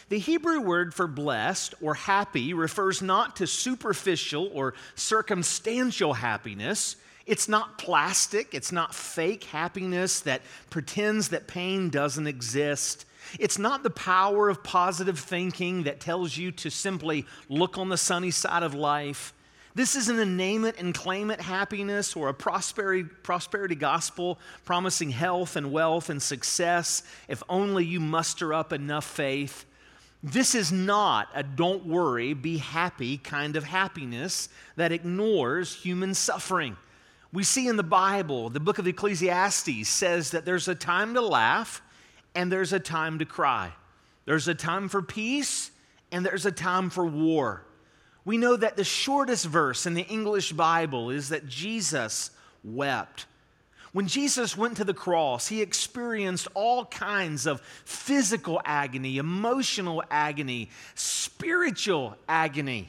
The 0.08 0.18
Hebrew 0.18 0.60
word 0.60 0.94
for 0.94 1.06
blessed 1.06 1.74
or 1.80 1.94
happy 1.94 2.54
refers 2.54 3.02
not 3.02 3.36
to 3.36 3.46
superficial 3.46 4.50
or 4.52 4.74
circumstantial 4.94 6.14
happiness. 6.14 6.96
It's 7.26 7.48
not 7.48 7.78
plastic, 7.78 8.54
it's 8.54 8.72
not 8.72 8.94
fake 8.94 9.44
happiness 9.44 10.20
that 10.20 10.42
pretends 10.68 11.28
that 11.28 11.46
pain 11.46 11.88
doesn't 11.88 12.26
exist. 12.26 13.06
It's 13.38 13.58
not 13.58 13.82
the 13.82 13.90
power 13.90 14.48
of 14.50 14.62
positive 14.62 15.18
thinking 15.18 15.84
that 15.84 16.00
tells 16.00 16.36
you 16.36 16.52
to 16.52 16.70
simply 16.70 17.24
look 17.48 17.78
on 17.78 17.88
the 17.88 17.96
sunny 17.96 18.30
side 18.30 18.62
of 18.62 18.74
life. 18.74 19.32
This 19.74 19.96
isn't 19.96 20.18
a 20.18 20.24
name 20.24 20.64
it 20.64 20.78
and 20.78 20.94
claim 20.94 21.30
it 21.30 21.40
happiness 21.40 22.14
or 22.14 22.28
a 22.28 22.34
prosperity, 22.34 23.02
prosperity 23.02 23.74
gospel 23.74 24.38
promising 24.64 25.10
health 25.10 25.56
and 25.56 25.72
wealth 25.72 26.10
and 26.10 26.22
success 26.22 27.02
if 27.26 27.42
only 27.48 27.84
you 27.84 27.98
muster 27.98 28.54
up 28.54 28.72
enough 28.72 29.04
faith. 29.04 29.64
This 30.22 30.54
is 30.54 30.70
not 30.70 31.28
a 31.34 31.42
don't 31.42 31.86
worry, 31.86 32.34
be 32.34 32.58
happy 32.58 33.18
kind 33.18 33.56
of 33.56 33.64
happiness 33.64 34.48
that 34.76 34.92
ignores 34.92 35.74
human 35.74 36.14
suffering. 36.14 36.76
We 37.34 37.42
see 37.42 37.68
in 37.68 37.76
the 37.76 37.82
Bible, 37.82 38.48
the 38.48 38.60
book 38.60 38.78
of 38.78 38.86
Ecclesiastes 38.86 39.86
says 39.86 40.30
that 40.30 40.46
there's 40.46 40.68
a 40.68 40.74
time 40.74 41.12
to 41.14 41.20
laugh 41.20 41.82
and 42.34 42.50
there's 42.50 42.72
a 42.72 42.80
time 42.80 43.18
to 43.18 43.26
cry. 43.26 43.72
There's 44.24 44.48
a 44.48 44.54
time 44.54 44.88
for 44.88 45.02
peace 45.02 45.70
and 46.10 46.24
there's 46.24 46.46
a 46.46 46.52
time 46.52 46.88
for 46.88 47.04
war 47.04 47.66
we 48.24 48.38
know 48.38 48.56
that 48.56 48.76
the 48.76 48.84
shortest 48.84 49.46
verse 49.46 49.86
in 49.86 49.94
the 49.94 50.02
English 50.02 50.52
Bible 50.52 51.10
is 51.10 51.28
that 51.28 51.46
Jesus 51.46 52.30
wept. 52.62 53.26
When 53.92 54.08
Jesus 54.08 54.56
went 54.56 54.78
to 54.78 54.84
the 54.84 54.94
cross, 54.94 55.46
he 55.46 55.62
experienced 55.62 56.48
all 56.54 56.86
kinds 56.86 57.46
of 57.46 57.60
physical 57.84 58.60
agony, 58.64 59.18
emotional 59.18 60.02
agony, 60.10 60.70
spiritual 60.94 62.16
agony. 62.26 62.88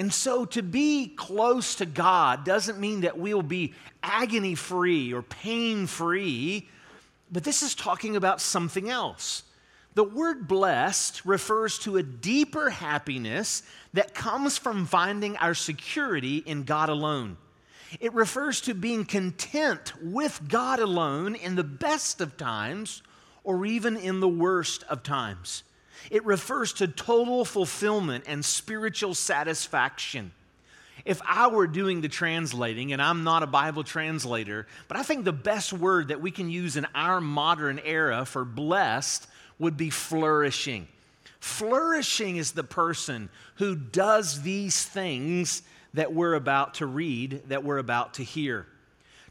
And 0.00 0.10
so 0.10 0.46
to 0.46 0.62
be 0.62 1.08
close 1.08 1.74
to 1.74 1.84
God 1.84 2.42
doesn't 2.42 2.80
mean 2.80 3.02
that 3.02 3.18
we'll 3.18 3.42
be 3.42 3.74
agony 4.02 4.54
free 4.54 5.12
or 5.12 5.20
pain 5.20 5.86
free, 5.86 6.66
but 7.30 7.44
this 7.44 7.62
is 7.62 7.74
talking 7.74 8.16
about 8.16 8.40
something 8.40 8.88
else. 8.88 9.42
The 9.92 10.04
word 10.04 10.48
blessed 10.48 11.26
refers 11.26 11.78
to 11.80 11.98
a 11.98 12.02
deeper 12.02 12.70
happiness 12.70 13.62
that 13.92 14.14
comes 14.14 14.56
from 14.56 14.86
finding 14.86 15.36
our 15.36 15.52
security 15.52 16.38
in 16.38 16.62
God 16.62 16.88
alone. 16.88 17.36
It 18.00 18.14
refers 18.14 18.62
to 18.62 18.72
being 18.72 19.04
content 19.04 19.92
with 20.02 20.40
God 20.48 20.78
alone 20.78 21.34
in 21.34 21.56
the 21.56 21.62
best 21.62 22.22
of 22.22 22.38
times 22.38 23.02
or 23.44 23.66
even 23.66 23.98
in 23.98 24.20
the 24.20 24.28
worst 24.28 24.82
of 24.84 25.02
times. 25.02 25.62
It 26.10 26.24
refers 26.24 26.72
to 26.74 26.88
total 26.88 27.44
fulfillment 27.44 28.24
and 28.26 28.44
spiritual 28.44 29.14
satisfaction. 29.14 30.32
If 31.04 31.20
I 31.26 31.48
were 31.48 31.66
doing 31.66 32.00
the 32.00 32.08
translating, 32.08 32.92
and 32.92 33.00
I'm 33.00 33.24
not 33.24 33.42
a 33.42 33.46
Bible 33.46 33.84
translator, 33.84 34.66
but 34.88 34.96
I 34.96 35.02
think 35.02 35.24
the 35.24 35.32
best 35.32 35.72
word 35.72 36.08
that 36.08 36.20
we 36.20 36.30
can 36.30 36.50
use 36.50 36.76
in 36.76 36.86
our 36.94 37.20
modern 37.20 37.80
era 37.84 38.24
for 38.24 38.44
blessed 38.44 39.26
would 39.58 39.76
be 39.76 39.90
flourishing. 39.90 40.88
Flourishing 41.40 42.36
is 42.36 42.52
the 42.52 42.64
person 42.64 43.30
who 43.56 43.74
does 43.74 44.42
these 44.42 44.84
things 44.84 45.62
that 45.94 46.12
we're 46.12 46.34
about 46.34 46.74
to 46.74 46.86
read, 46.86 47.42
that 47.48 47.64
we're 47.64 47.78
about 47.78 48.14
to 48.14 48.22
hear. 48.22 48.66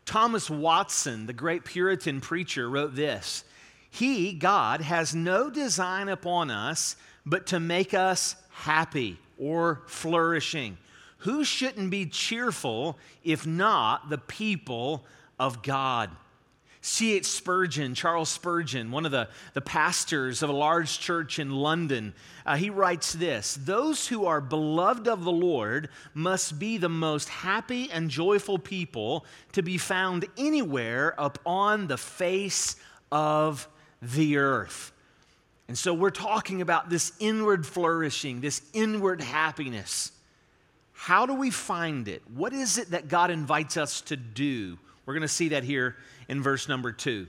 Thomas 0.05 0.49
Watson, 0.49 1.27
the 1.27 1.33
great 1.33 1.65
Puritan 1.65 2.19
preacher, 2.19 2.67
wrote 2.67 2.95
this 2.95 3.43
He, 3.89 4.33
God, 4.33 4.81
has 4.81 5.15
no 5.15 5.49
design 5.49 6.09
upon 6.09 6.51
us 6.51 6.95
but 7.25 7.47
to 7.47 7.59
make 7.59 7.93
us 7.93 8.35
happy 8.49 9.19
or 9.37 9.81
flourishing. 9.87 10.77
Who 11.19 11.43
shouldn't 11.43 11.89
be 11.89 12.05
cheerful 12.05 12.97
if 13.23 13.45
not 13.45 14.09
the 14.09 14.17
people 14.17 15.05
of 15.39 15.61
God? 15.61 16.11
C.H. 16.81 17.25
Spurgeon, 17.25 17.93
Charles 17.93 18.29
Spurgeon, 18.29 18.89
one 18.91 19.05
of 19.05 19.11
the, 19.11 19.27
the 19.53 19.61
pastors 19.61 20.41
of 20.41 20.49
a 20.49 20.53
large 20.53 20.99
church 20.99 21.37
in 21.37 21.51
London, 21.51 22.13
uh, 22.45 22.55
he 22.55 22.69
writes 22.69 23.11
this 23.11 23.55
Those 23.55 24.07
who 24.07 24.25
are 24.25 24.39
beloved 24.39 25.07
of 25.07 25.25
the 25.25 25.31
Lord 25.31 25.89
must 26.13 26.57
be 26.57 26.77
the 26.77 26.87
most 26.87 27.27
happy 27.27 27.91
and 27.91 28.09
joyful 28.09 28.57
people 28.57 29.25
to 29.51 29.61
be 29.61 29.77
found 29.77 30.25
anywhere 30.37 31.15
upon 31.17 31.87
the 31.87 31.97
face 31.97 32.77
of 33.11 33.67
the 34.01 34.37
earth. 34.37 34.91
And 35.67 35.77
so 35.77 35.93
we're 35.93 36.09
talking 36.09 36.61
about 36.61 36.89
this 36.89 37.13
inward 37.19 37.65
flourishing, 37.65 38.41
this 38.41 38.61
inward 38.73 39.21
happiness. 39.21 40.11
How 40.93 41.25
do 41.25 41.33
we 41.33 41.51
find 41.51 42.07
it? 42.07 42.23
What 42.33 42.53
is 42.53 42.77
it 42.77 42.91
that 42.91 43.07
God 43.07 43.31
invites 43.31 43.77
us 43.77 44.01
to 44.01 44.17
do? 44.17 44.77
We're 45.05 45.13
going 45.13 45.21
to 45.21 45.27
see 45.27 45.49
that 45.49 45.63
here 45.63 45.95
in 46.27 46.41
verse 46.41 46.67
number 46.67 46.91
two. 46.91 47.27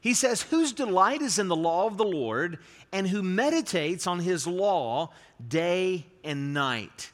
He 0.00 0.14
says, 0.14 0.42
Whose 0.42 0.72
delight 0.72 1.22
is 1.22 1.38
in 1.38 1.48
the 1.48 1.56
law 1.56 1.86
of 1.86 1.96
the 1.96 2.04
Lord, 2.04 2.58
and 2.92 3.06
who 3.06 3.22
meditates 3.22 4.06
on 4.06 4.20
his 4.20 4.46
law 4.46 5.10
day 5.46 6.06
and 6.24 6.54
night. 6.54 7.10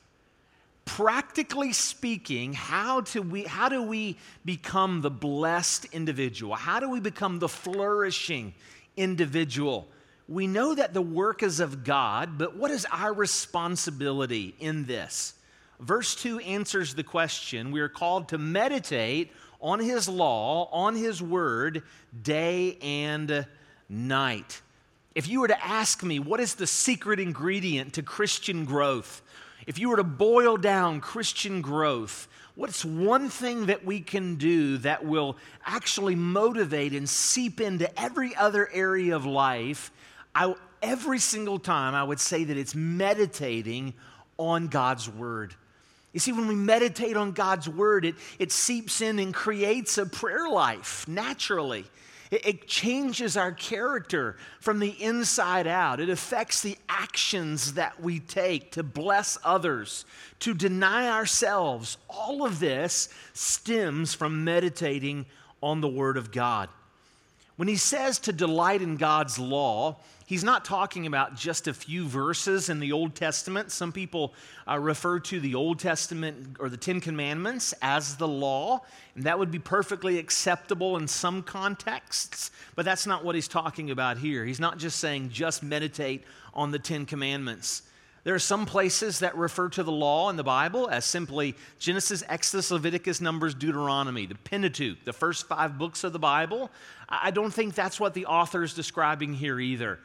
Practically 0.84 1.72
speaking, 1.72 2.52
how 2.52 3.00
do, 3.00 3.22
we, 3.22 3.44
how 3.44 3.68
do 3.68 3.82
we 3.82 4.18
become 4.44 5.00
the 5.00 5.10
blessed 5.10 5.86
individual? 5.86 6.54
How 6.54 6.78
do 6.78 6.90
we 6.90 7.00
become 7.00 7.38
the 7.38 7.48
flourishing 7.48 8.54
individual? 8.96 9.88
We 10.28 10.46
know 10.46 10.74
that 10.74 10.94
the 10.94 11.02
work 11.02 11.42
is 11.42 11.60
of 11.60 11.84
God, 11.84 12.38
but 12.38 12.56
what 12.56 12.70
is 12.70 12.86
our 12.90 13.12
responsibility 13.12 14.54
in 14.58 14.86
this? 14.86 15.34
Verse 15.80 16.14
2 16.14 16.38
answers 16.40 16.94
the 16.94 17.02
question. 17.02 17.70
We 17.70 17.80
are 17.80 17.88
called 17.88 18.28
to 18.28 18.38
meditate 18.38 19.32
on 19.60 19.80
His 19.80 20.08
law, 20.08 20.68
on 20.72 20.94
His 20.94 21.20
word, 21.20 21.82
day 22.22 22.78
and 22.80 23.46
night. 23.88 24.62
If 25.14 25.28
you 25.28 25.40
were 25.40 25.48
to 25.48 25.64
ask 25.64 26.02
me, 26.02 26.18
what 26.18 26.40
is 26.40 26.54
the 26.54 26.66
secret 26.66 27.20
ingredient 27.20 27.94
to 27.94 28.02
Christian 28.02 28.64
growth? 28.64 29.22
If 29.66 29.78
you 29.78 29.88
were 29.88 29.96
to 29.96 30.04
boil 30.04 30.56
down 30.56 31.00
Christian 31.00 31.62
growth, 31.62 32.28
what's 32.54 32.84
one 32.84 33.28
thing 33.28 33.66
that 33.66 33.84
we 33.84 34.00
can 34.00 34.36
do 34.36 34.78
that 34.78 35.04
will 35.04 35.36
actually 35.64 36.14
motivate 36.14 36.92
and 36.92 37.08
seep 37.08 37.60
into 37.60 37.88
every 38.00 38.34
other 38.36 38.68
area 38.72 39.16
of 39.16 39.26
life? 39.26 39.90
I, 40.34 40.54
every 40.82 41.18
single 41.18 41.58
time, 41.58 41.94
I 41.94 42.02
would 42.02 42.20
say 42.20 42.44
that 42.44 42.56
it's 42.56 42.74
meditating 42.74 43.94
on 44.38 44.68
God's 44.68 45.08
Word. 45.08 45.54
You 46.14 46.20
see, 46.20 46.30
when 46.30 46.46
we 46.46 46.54
meditate 46.54 47.16
on 47.16 47.32
God's 47.32 47.68
word, 47.68 48.04
it, 48.04 48.14
it 48.38 48.52
seeps 48.52 49.00
in 49.00 49.18
and 49.18 49.34
creates 49.34 49.98
a 49.98 50.06
prayer 50.06 50.48
life 50.48 51.06
naturally. 51.08 51.84
It, 52.34 52.46
it 52.46 52.66
changes 52.66 53.36
our 53.36 53.52
character 53.52 54.36
from 54.60 54.80
the 54.80 54.90
inside 55.02 55.66
out. 55.66 56.00
It 56.00 56.08
affects 56.08 56.60
the 56.60 56.76
actions 56.88 57.74
that 57.74 58.00
we 58.00 58.18
take 58.18 58.72
to 58.72 58.82
bless 58.82 59.38
others, 59.44 60.04
to 60.40 60.52
deny 60.52 61.08
ourselves. 61.08 61.96
All 62.08 62.44
of 62.44 62.58
this 62.58 63.08
stems 63.34 64.14
from 64.14 64.44
meditating 64.44 65.26
on 65.62 65.80
the 65.80 65.88
word 65.88 66.16
of 66.16 66.32
God. 66.32 66.68
When 67.56 67.68
he 67.68 67.76
says 67.76 68.18
to 68.20 68.32
delight 68.32 68.82
in 68.82 68.96
God's 68.96 69.38
law, 69.38 69.98
he's 70.26 70.44
not 70.44 70.64
talking 70.64 71.06
about 71.06 71.36
just 71.36 71.68
a 71.68 71.74
few 71.74 72.06
verses 72.06 72.68
in 72.68 72.80
the 72.80 72.92
Old 72.92 73.14
Testament. 73.14 73.70
Some 73.70 73.92
people 73.92 74.34
uh, 74.68 74.78
refer 74.78 75.20
to 75.20 75.40
the 75.40 75.54
Old 75.54 75.78
Testament 75.78 76.56
or 76.58 76.68
the 76.68 76.76
Ten 76.76 77.00
Commandments 77.00 77.74
as 77.82 78.16
the 78.16 78.28
law, 78.28 78.82
and 79.14 79.24
that 79.24 79.38
would 79.38 79.50
be 79.50 79.58
perfectly 79.58 80.18
acceptable 80.18 80.96
in 80.96 81.08
some 81.08 81.42
contexts, 81.42 82.50
but 82.74 82.84
that's 82.84 83.06
not 83.06 83.24
what 83.24 83.34
he's 83.34 83.48
talking 83.48 83.90
about 83.90 84.18
here. 84.18 84.44
He's 84.44 84.60
not 84.60 84.78
just 84.78 84.98
saying 84.98 85.30
just 85.30 85.62
meditate 85.62 86.24
on 86.52 86.70
the 86.70 86.78
Ten 86.78 87.06
Commandments. 87.06 87.82
There 88.24 88.34
are 88.34 88.38
some 88.38 88.64
places 88.64 89.18
that 89.18 89.36
refer 89.36 89.68
to 89.68 89.82
the 89.82 89.92
law 89.92 90.30
in 90.30 90.36
the 90.36 90.42
Bible 90.42 90.88
as 90.88 91.04
simply 91.04 91.54
Genesis, 91.78 92.24
Exodus, 92.26 92.70
Leviticus, 92.70 93.20
Numbers, 93.20 93.54
Deuteronomy, 93.54 94.24
the 94.24 94.34
Pentateuch, 94.34 95.04
the 95.04 95.12
first 95.12 95.46
five 95.46 95.76
books 95.76 96.04
of 96.04 96.14
the 96.14 96.18
Bible. 96.18 96.70
I 97.06 97.30
don't 97.30 97.52
think 97.52 97.74
that's 97.74 98.00
what 98.00 98.14
the 98.14 98.24
author 98.24 98.62
is 98.62 98.72
describing 98.72 99.34
here 99.34 99.60
either. 99.60 99.98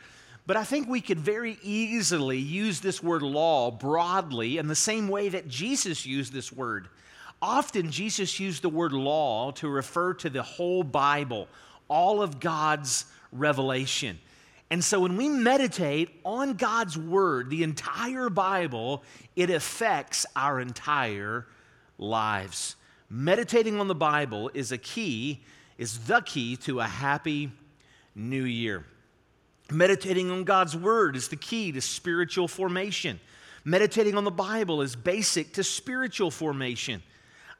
But 0.45 0.57
I 0.57 0.65
think 0.65 0.89
we 0.89 0.99
could 0.99 1.19
very 1.19 1.57
easily 1.63 2.39
use 2.39 2.81
this 2.81 3.01
word 3.01 3.21
law 3.21 3.71
broadly 3.71 4.57
in 4.57 4.67
the 4.67 4.75
same 4.75 5.07
way 5.07 5.29
that 5.29 5.47
Jesus 5.47 6.05
used 6.05 6.33
this 6.33 6.51
word. 6.51 6.89
Often, 7.41 7.91
Jesus 7.91 8.37
used 8.37 8.63
the 8.63 8.69
word 8.69 8.91
law 8.91 9.51
to 9.51 9.69
refer 9.69 10.13
to 10.15 10.29
the 10.29 10.43
whole 10.43 10.83
Bible, 10.83 11.47
all 11.87 12.21
of 12.21 12.41
God's 12.41 13.05
revelation. 13.31 14.19
And 14.71 14.83
so 14.83 14.99
when 14.99 15.17
we 15.17 15.29
meditate 15.29 16.09
on 16.23 16.53
God's 16.53 16.97
word, 16.97 17.49
the 17.49 17.63
entire 17.63 18.29
Bible, 18.29 19.03
it 19.35 19.49
affects 19.49 20.25
our 20.35 20.59
entire 20.59 21.47
lives. 21.97 22.75
Meditating 23.09 23.79
on 23.79 23.87
the 23.87 23.95
Bible 23.95 24.51
is 24.53 24.71
a 24.71 24.77
key, 24.77 25.43
is 25.77 26.05
the 26.05 26.21
key 26.21 26.55
to 26.57 26.79
a 26.79 26.85
happy 26.85 27.51
new 28.13 28.43
year. 28.43 28.85
Meditating 29.71 30.29
on 30.29 30.43
God's 30.43 30.75
word 30.75 31.15
is 31.15 31.29
the 31.29 31.35
key 31.35 31.71
to 31.71 31.81
spiritual 31.81 32.47
formation. 32.47 33.19
Meditating 33.65 34.15
on 34.15 34.23
the 34.23 34.31
Bible 34.31 34.81
is 34.81 34.95
basic 34.95 35.53
to 35.53 35.63
spiritual 35.63 36.29
formation. 36.29 37.01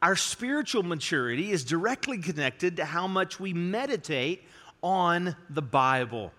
Our 0.02 0.16
spiritual 0.16 0.84
maturity 0.84 1.52
is 1.52 1.64
directly 1.64 2.20
connected 2.20 2.78
to 2.78 2.86
how 2.86 3.08
much 3.08 3.40
we 3.40 3.54
meditate 3.54 4.44
on 4.82 5.36
the 5.50 5.62
Bible. 5.62 6.32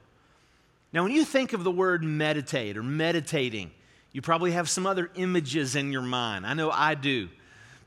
Now, 0.93 1.05
when 1.05 1.13
you 1.13 1.25
think 1.25 1.53
of 1.53 1.63
the 1.63 1.71
word 1.71 2.03
meditate 2.03 2.77
or 2.77 2.83
meditating, 2.83 3.71
you 4.13 4.23
probably 4.23 4.53
have 4.53 4.69
some 4.69 4.87
other 4.87 5.11
images 5.15 5.77
in 5.77 5.93
your 5.93 6.03
mind. 6.03 6.45
I 6.47 6.55
know 6.55 6.71
I 6.71 6.95
do. 6.95 7.29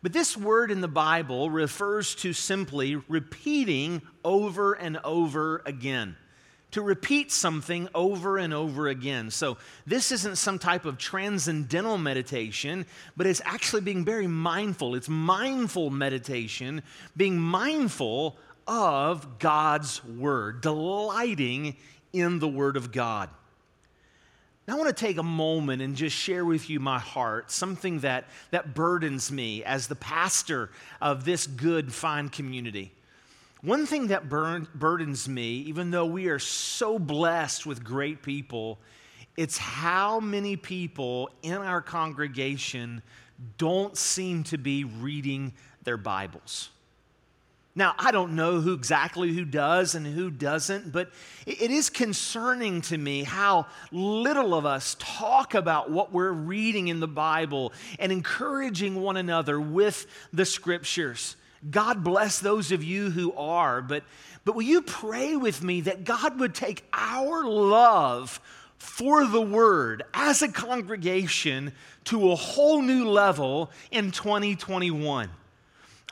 But 0.02 0.14
this 0.14 0.36
word 0.38 0.72
in 0.72 0.82
the 0.82 0.88
Bible 0.88 1.50
refers 1.50 2.16
to 2.16 2.34
simply 2.34 2.96
repeating 2.96 4.02
over 4.24 4.74
and 4.74 4.98
over 5.04 5.62
again. 5.66 6.18
To 6.72 6.82
repeat 6.82 7.32
something 7.32 7.88
over 7.94 8.38
and 8.38 8.54
over 8.54 8.88
again. 8.88 9.30
So, 9.32 9.58
this 9.86 10.12
isn't 10.12 10.38
some 10.38 10.58
type 10.58 10.86
of 10.86 10.98
transcendental 10.98 11.98
meditation, 11.98 12.86
but 13.16 13.28
it's 13.28 13.42
actually 13.46 13.82
being 13.82 14.04
very 14.04 14.28
mindful. 14.28 14.96
It's 14.96 15.08
mindful 15.08 15.92
meditation, 15.92 16.82
being 17.16 17.38
mindful 17.38 18.38
of 18.66 19.40
God's 19.40 20.04
word, 20.04 20.62
delighting 20.62 21.76
in 22.14 22.40
the 22.40 22.48
Word 22.48 22.78
of 22.78 22.92
God. 22.92 23.30
Now, 24.68 24.76
I 24.76 24.78
want 24.78 24.96
to 24.96 25.06
take 25.06 25.18
a 25.18 25.24
moment 25.24 25.82
and 25.82 25.94
just 25.96 26.16
share 26.16 26.46
with 26.46 26.70
you 26.70 26.80
my 26.80 27.00
heart, 27.00 27.52
something 27.52 28.00
that, 28.00 28.26
that 28.52 28.74
burdens 28.74 29.30
me 29.30 29.62
as 29.66 29.88
the 29.88 29.96
pastor 29.96 30.70
of 31.02 31.26
this 31.26 31.48
good, 31.48 31.92
fine 31.92 32.30
community. 32.30 32.94
One 33.62 33.86
thing 33.86 34.08
that 34.08 34.30
burn, 34.30 34.68
burdens 34.74 35.28
me, 35.28 35.56
even 35.68 35.92
though 35.92 36.06
we 36.06 36.28
are 36.28 36.40
so 36.40 36.98
blessed 36.98 37.66
with 37.66 37.84
great 37.84 38.22
people, 38.22 38.80
it's 39.36 39.58
how 39.58 40.20
many 40.22 40.56
people 40.56 41.30
in 41.42 41.56
our 41.56 41.82
congregation 41.82 43.02
don't 43.58 43.98
seem 43.98 44.44
to 44.46 44.58
be 44.58 44.86
reading 44.86 45.54
their 45.84 45.98
Bibles. 45.98 46.70
Now, 47.76 47.96
I 47.98 48.12
don't 48.12 48.36
know 48.36 48.62
who 48.62 48.74
exactly 48.74 49.34
who 49.34 49.46
does 49.46 49.96
and 49.96 50.06
who 50.06 50.30
doesn't, 50.30 50.92
but 50.92 51.10
it 51.48 51.72
is 51.72 51.90
concerning 51.90 52.82
to 52.82 52.98
me 52.98 53.24
how 53.24 53.66
little 53.92 54.54
of 54.54 54.68
us 54.68 54.96
talk 55.00 55.56
about 55.56 55.90
what 55.90 56.12
we're 56.12 56.32
reading 56.32 56.88
in 56.88 57.00
the 57.00 57.08
Bible 57.08 57.74
and 57.98 58.12
encouraging 58.12 59.02
one 59.02 59.18
another 59.18 59.60
with 59.60 60.06
the 60.32 60.46
scriptures. 60.46 61.36
God 61.72 62.04
bless 62.04 62.40
those 62.40 62.72
of 62.72 62.84
you 62.84 63.10
who 63.10 63.34
are, 63.34 63.82
but, 63.82 64.04
but 64.46 64.54
will 64.54 64.62
you 64.62 64.84
pray 64.84 65.36
with 65.36 65.64
me 65.64 65.82
that 65.82 66.04
God 66.04 66.40
would 66.40 66.54
take 66.54 66.86
our 66.94 67.44
love 67.44 68.40
for 68.78 69.26
the 69.26 69.42
word 69.42 70.04
as 70.14 70.44
a 70.44 70.52
congregation 70.52 71.72
to 72.04 72.32
a 72.32 72.36
whole 72.36 72.82
new 72.82 73.10
level 73.10 73.72
in 73.90 74.12
2021. 74.12 75.30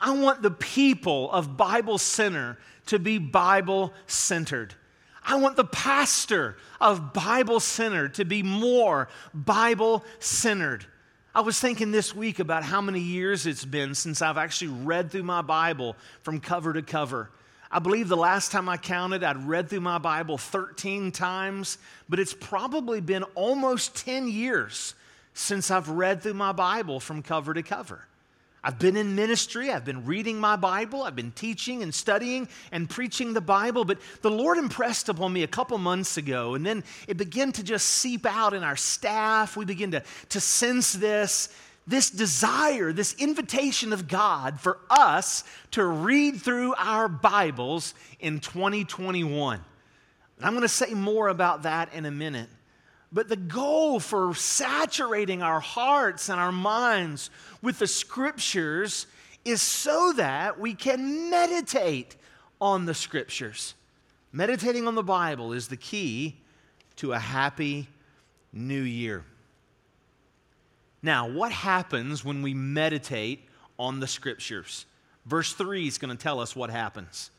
I 0.02 0.10
want 0.10 0.42
the 0.42 0.50
people 0.50 1.30
of 1.30 1.56
Bible 1.56 1.96
Center 1.96 2.58
to 2.86 2.98
be 2.98 3.18
Bible 3.18 3.92
centered. 4.08 4.74
I 5.24 5.36
want 5.36 5.54
the 5.54 5.64
pastor 5.64 6.56
of 6.80 7.12
Bible 7.12 7.60
Center 7.60 8.08
to 8.08 8.24
be 8.24 8.42
more 8.42 9.08
Bible 9.32 10.04
centered. 10.18 10.84
I 11.32 11.42
was 11.42 11.60
thinking 11.60 11.92
this 11.92 12.16
week 12.16 12.40
about 12.40 12.64
how 12.64 12.80
many 12.80 12.98
years 12.98 13.46
it's 13.46 13.64
been 13.64 13.94
since 13.94 14.20
I've 14.20 14.38
actually 14.38 14.72
read 14.72 15.12
through 15.12 15.22
my 15.22 15.40
Bible 15.40 15.94
from 16.22 16.40
cover 16.40 16.72
to 16.72 16.82
cover. 16.82 17.30
I 17.70 17.78
believe 17.78 18.08
the 18.08 18.16
last 18.16 18.50
time 18.50 18.68
I 18.68 18.78
counted, 18.78 19.22
I'd 19.22 19.46
read 19.46 19.70
through 19.70 19.80
my 19.82 19.98
Bible 19.98 20.36
13 20.36 21.12
times, 21.12 21.78
but 22.08 22.18
it's 22.18 22.34
probably 22.34 23.00
been 23.00 23.22
almost 23.36 23.94
10 24.04 24.26
years 24.26 24.96
since 25.32 25.70
I've 25.70 25.88
read 25.88 26.22
through 26.22 26.34
my 26.34 26.50
Bible 26.50 26.98
from 26.98 27.22
cover 27.22 27.54
to 27.54 27.62
cover. 27.62 28.08
I've 28.64 28.78
been 28.78 28.96
in 28.96 29.16
ministry, 29.16 29.72
I've 29.72 29.84
been 29.84 30.04
reading 30.06 30.38
my 30.38 30.54
Bible, 30.54 31.02
I've 31.02 31.16
been 31.16 31.32
teaching 31.32 31.82
and 31.82 31.92
studying 31.92 32.48
and 32.70 32.88
preaching 32.88 33.32
the 33.32 33.40
Bible, 33.40 33.84
but 33.84 33.98
the 34.20 34.30
Lord 34.30 34.56
impressed 34.56 35.08
upon 35.08 35.32
me 35.32 35.42
a 35.42 35.48
couple 35.48 35.76
months 35.78 36.16
ago, 36.16 36.54
and 36.54 36.64
then 36.64 36.84
it 37.08 37.16
began 37.16 37.50
to 37.52 37.64
just 37.64 37.88
seep 37.88 38.24
out 38.24 38.54
in 38.54 38.62
our 38.62 38.76
staff. 38.76 39.56
We 39.56 39.64
begin 39.64 39.90
to, 39.90 40.04
to 40.28 40.40
sense 40.40 40.92
this, 40.92 41.48
this 41.88 42.08
desire, 42.10 42.92
this 42.92 43.14
invitation 43.18 43.92
of 43.92 44.06
God 44.06 44.60
for 44.60 44.78
us 44.88 45.42
to 45.72 45.84
read 45.84 46.40
through 46.40 46.74
our 46.76 47.08
Bibles 47.08 47.94
in 48.20 48.38
2021. 48.38 49.60
And 50.36 50.46
I'm 50.46 50.52
going 50.52 50.62
to 50.62 50.68
say 50.68 50.94
more 50.94 51.26
about 51.28 51.64
that 51.64 51.92
in 51.94 52.06
a 52.06 52.12
minute. 52.12 52.48
But 53.12 53.28
the 53.28 53.36
goal 53.36 54.00
for 54.00 54.34
saturating 54.34 55.42
our 55.42 55.60
hearts 55.60 56.30
and 56.30 56.40
our 56.40 56.52
minds 56.52 57.28
with 57.60 57.78
the 57.78 57.86
scriptures 57.86 59.06
is 59.44 59.60
so 59.60 60.14
that 60.16 60.58
we 60.58 60.74
can 60.74 61.28
meditate 61.28 62.16
on 62.60 62.86
the 62.86 62.94
scriptures. 62.94 63.74
Meditating 64.32 64.86
on 64.86 64.94
the 64.94 65.02
Bible 65.02 65.52
is 65.52 65.68
the 65.68 65.76
key 65.76 66.36
to 66.96 67.12
a 67.12 67.18
happy 67.18 67.88
new 68.52 68.80
year. 68.80 69.24
Now, 71.02 71.28
what 71.28 71.52
happens 71.52 72.24
when 72.24 72.40
we 72.40 72.54
meditate 72.54 73.46
on 73.78 74.00
the 74.00 74.06
scriptures? 74.06 74.86
Verse 75.26 75.52
3 75.52 75.86
is 75.86 75.98
going 75.98 76.16
to 76.16 76.22
tell 76.22 76.40
us 76.40 76.56
what 76.56 76.70
happens 76.70 77.31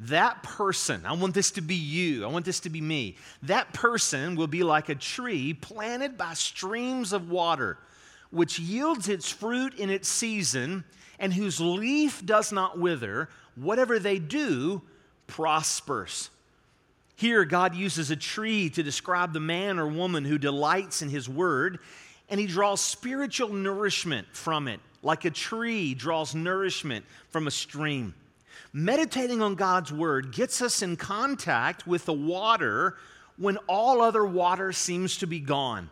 that 0.00 0.42
person, 0.42 1.06
I 1.06 1.14
want 1.14 1.32
this 1.32 1.52
to 1.52 1.62
be 1.62 1.74
you, 1.74 2.24
I 2.24 2.28
want 2.28 2.44
this 2.44 2.60
to 2.60 2.70
be 2.70 2.80
me. 2.80 3.16
That 3.42 3.72
person 3.72 4.36
will 4.36 4.46
be 4.46 4.62
like 4.62 4.88
a 4.88 4.94
tree 4.94 5.54
planted 5.54 6.18
by 6.18 6.34
streams 6.34 7.12
of 7.12 7.30
water, 7.30 7.78
which 8.30 8.58
yields 8.58 9.08
its 9.08 9.30
fruit 9.30 9.74
in 9.74 9.88
its 9.88 10.08
season, 10.08 10.84
and 11.18 11.32
whose 11.32 11.60
leaf 11.60 12.24
does 12.26 12.52
not 12.52 12.78
wither. 12.78 13.30
Whatever 13.54 13.98
they 13.98 14.18
do 14.18 14.82
prospers. 15.26 16.28
Here, 17.14 17.46
God 17.46 17.74
uses 17.74 18.10
a 18.10 18.16
tree 18.16 18.68
to 18.70 18.82
describe 18.82 19.32
the 19.32 19.40
man 19.40 19.78
or 19.78 19.86
woman 19.86 20.26
who 20.26 20.36
delights 20.36 21.00
in 21.00 21.08
his 21.08 21.26
word, 21.26 21.78
and 22.28 22.38
he 22.38 22.46
draws 22.46 22.82
spiritual 22.82 23.48
nourishment 23.48 24.26
from 24.32 24.68
it, 24.68 24.80
like 25.02 25.24
a 25.24 25.30
tree 25.30 25.94
draws 25.94 26.34
nourishment 26.34 27.06
from 27.30 27.46
a 27.46 27.50
stream 27.50 28.12
meditating 28.72 29.42
on 29.42 29.54
God's 29.54 29.92
word 29.92 30.32
gets 30.32 30.62
us 30.62 30.82
in 30.82 30.96
contact 30.96 31.86
with 31.86 32.04
the 32.04 32.12
water 32.12 32.96
when 33.36 33.56
all 33.68 34.00
other 34.00 34.24
water 34.24 34.72
seems 34.72 35.18
to 35.18 35.26
be 35.26 35.40
gone. 35.40 35.90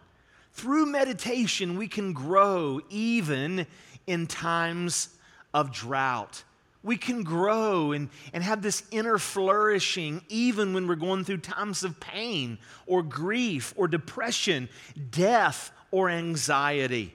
Through 0.52 0.86
meditation, 0.86 1.76
we 1.76 1.88
can 1.88 2.12
grow 2.12 2.80
even 2.88 3.66
in 4.06 4.26
times 4.26 5.08
of 5.52 5.72
drought. 5.72 6.44
We 6.82 6.96
can 6.96 7.22
grow 7.22 7.92
and, 7.92 8.10
and 8.32 8.44
have 8.44 8.60
this 8.60 8.82
inner 8.90 9.18
flourishing 9.18 10.20
even 10.28 10.74
when 10.74 10.86
we're 10.86 10.96
going 10.96 11.24
through 11.24 11.38
times 11.38 11.82
of 11.82 11.98
pain 11.98 12.58
or 12.86 13.02
grief 13.02 13.72
or 13.76 13.88
depression, 13.88 14.68
death 15.10 15.72
or 15.90 16.10
anxiety. 16.10 17.14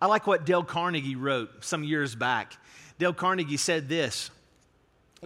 I 0.00 0.06
like 0.06 0.26
what 0.26 0.44
Dale 0.44 0.62
Carnegie 0.62 1.16
wrote 1.16 1.64
some 1.64 1.82
years 1.82 2.14
back. 2.14 2.58
Dale 2.98 3.14
Carnegie 3.14 3.56
said 3.56 3.88
this 3.88 4.30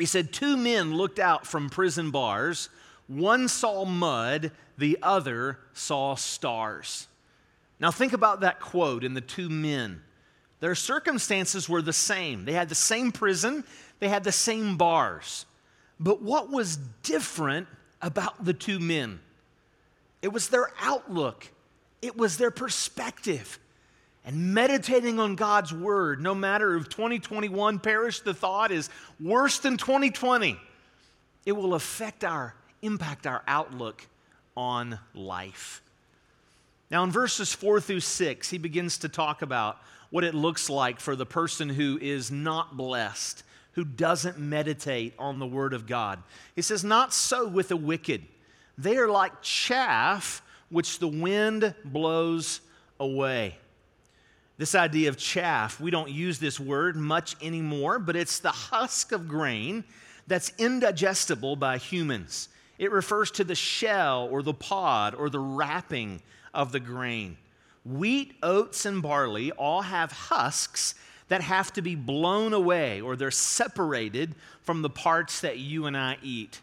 he 0.01 0.07
said, 0.07 0.33
Two 0.33 0.57
men 0.57 0.95
looked 0.95 1.19
out 1.19 1.47
from 1.47 1.71
prison 1.71 2.11
bars. 2.11 2.69
One 3.07 3.49
saw 3.49 3.85
mud, 3.85 4.53
the 4.79 4.99
other 5.03 5.59
saw 5.73 6.15
stars. 6.15 7.09
Now, 7.81 7.91
think 7.91 8.13
about 8.13 8.41
that 8.41 8.61
quote 8.61 9.05
in 9.05 9.15
the 9.15 9.21
two 9.21 9.49
men. 9.49 10.03
Their 10.61 10.75
circumstances 10.75 11.69
were 11.69 11.83
the 11.83 11.93
same. 11.93 12.45
They 12.45 12.53
had 12.53 12.69
the 12.69 12.75
same 12.75 13.11
prison, 13.13 13.65
they 13.99 14.09
had 14.09 14.25
the 14.25 14.33
same 14.33 14.77
bars. 14.77 15.47
But 15.99 16.23
what 16.23 16.51
was 16.51 16.77
different 17.03 17.67
about 18.01 18.45
the 18.45 18.55
two 18.55 18.79
men? 18.79 19.21
It 20.23 20.33
was 20.33 20.49
their 20.49 20.71
outlook, 20.81 21.49
it 22.03 22.17
was 22.17 22.37
their 22.37 22.51
perspective 22.51 23.59
and 24.25 24.55
meditating 24.55 25.19
on 25.19 25.35
God's 25.35 25.73
word, 25.73 26.21
no 26.21 26.35
matter 26.35 26.77
if 26.77 26.89
2021 26.89 27.79
perished 27.79 28.25
the 28.25 28.35
thought 28.35 28.71
is 28.71 28.91
worse 29.19 29.59
than 29.59 29.77
2020, 29.77 30.59
it 31.47 31.53
will 31.53 31.75
affect 31.75 32.25
our 32.25 32.55
impact 32.83 33.27
our 33.27 33.43
outlook 33.47 34.07
on 34.57 34.99
life. 35.15 35.83
Now, 36.91 37.05
in 37.05 37.11
verses 37.11 37.53
four 37.53 37.81
through 37.81 38.01
six, 38.01 38.51
he 38.51 38.59
begins 38.59 38.99
to 38.99 39.09
talk 39.09 39.43
about 39.43 39.79
what 40.11 40.25
it 40.25 40.35
looks 40.35 40.69
like 40.69 40.99
for 40.99 41.15
the 41.15 41.27
person 41.27 41.69
who 41.69 41.99
is 42.01 42.31
not 42.31 42.77
blessed, 42.77 43.45
who 43.73 43.85
doesn't 43.85 44.39
meditate 44.39 45.15
on 45.19 45.39
the 45.39 45.47
word 45.47 45.73
of 45.73 45.87
God. 45.87 46.21
He 46.57 46.63
says, 46.63 46.83
Not 46.83 47.15
so 47.15 47.47
with 47.47 47.69
the 47.69 47.77
wicked. 47.77 48.23
They 48.77 48.97
are 48.97 49.09
like 49.09 49.41
chaff 49.41 50.43
which 50.69 50.99
the 50.99 51.09
wind 51.09 51.75
blows 51.85 52.61
away. 52.99 53.57
This 54.61 54.75
idea 54.75 55.09
of 55.09 55.17
chaff, 55.17 55.81
we 55.81 55.91
don't 55.91 56.11
use 56.11 56.39
this 56.39 56.61
word 56.61 56.95
much 56.95 57.35
anymore, 57.41 57.99
but 57.99 58.15
it's 58.15 58.41
the 58.41 58.51
husk 58.51 59.11
of 59.11 59.27
grain 59.27 59.85
that's 60.27 60.53
indigestible 60.59 61.57
by 61.57 61.79
humans. 61.79 62.51
It 62.77 62.93
refers 62.93 63.31
to 63.31 63.45
the 63.45 63.55
shell 63.55 64.29
or 64.31 64.43
the 64.43 64.53
pod 64.53 65.15
or 65.15 65.31
the 65.31 65.39
wrapping 65.39 66.21
of 66.53 66.73
the 66.73 66.79
grain. 66.79 67.39
Wheat, 67.87 68.35
oats, 68.43 68.85
and 68.85 69.01
barley 69.01 69.51
all 69.53 69.81
have 69.81 70.13
husks 70.13 70.95
that 71.29 71.41
have 71.41 71.73
to 71.73 71.81
be 71.81 71.95
blown 71.95 72.53
away 72.53 73.01
or 73.01 73.17
they're 73.17 73.31
separated 73.31 74.35
from 74.61 74.83
the 74.83 74.91
parts 74.91 75.41
that 75.41 75.59
you 75.59 75.87
and 75.87 75.97
I 75.97 76.19
eat. 76.23 76.61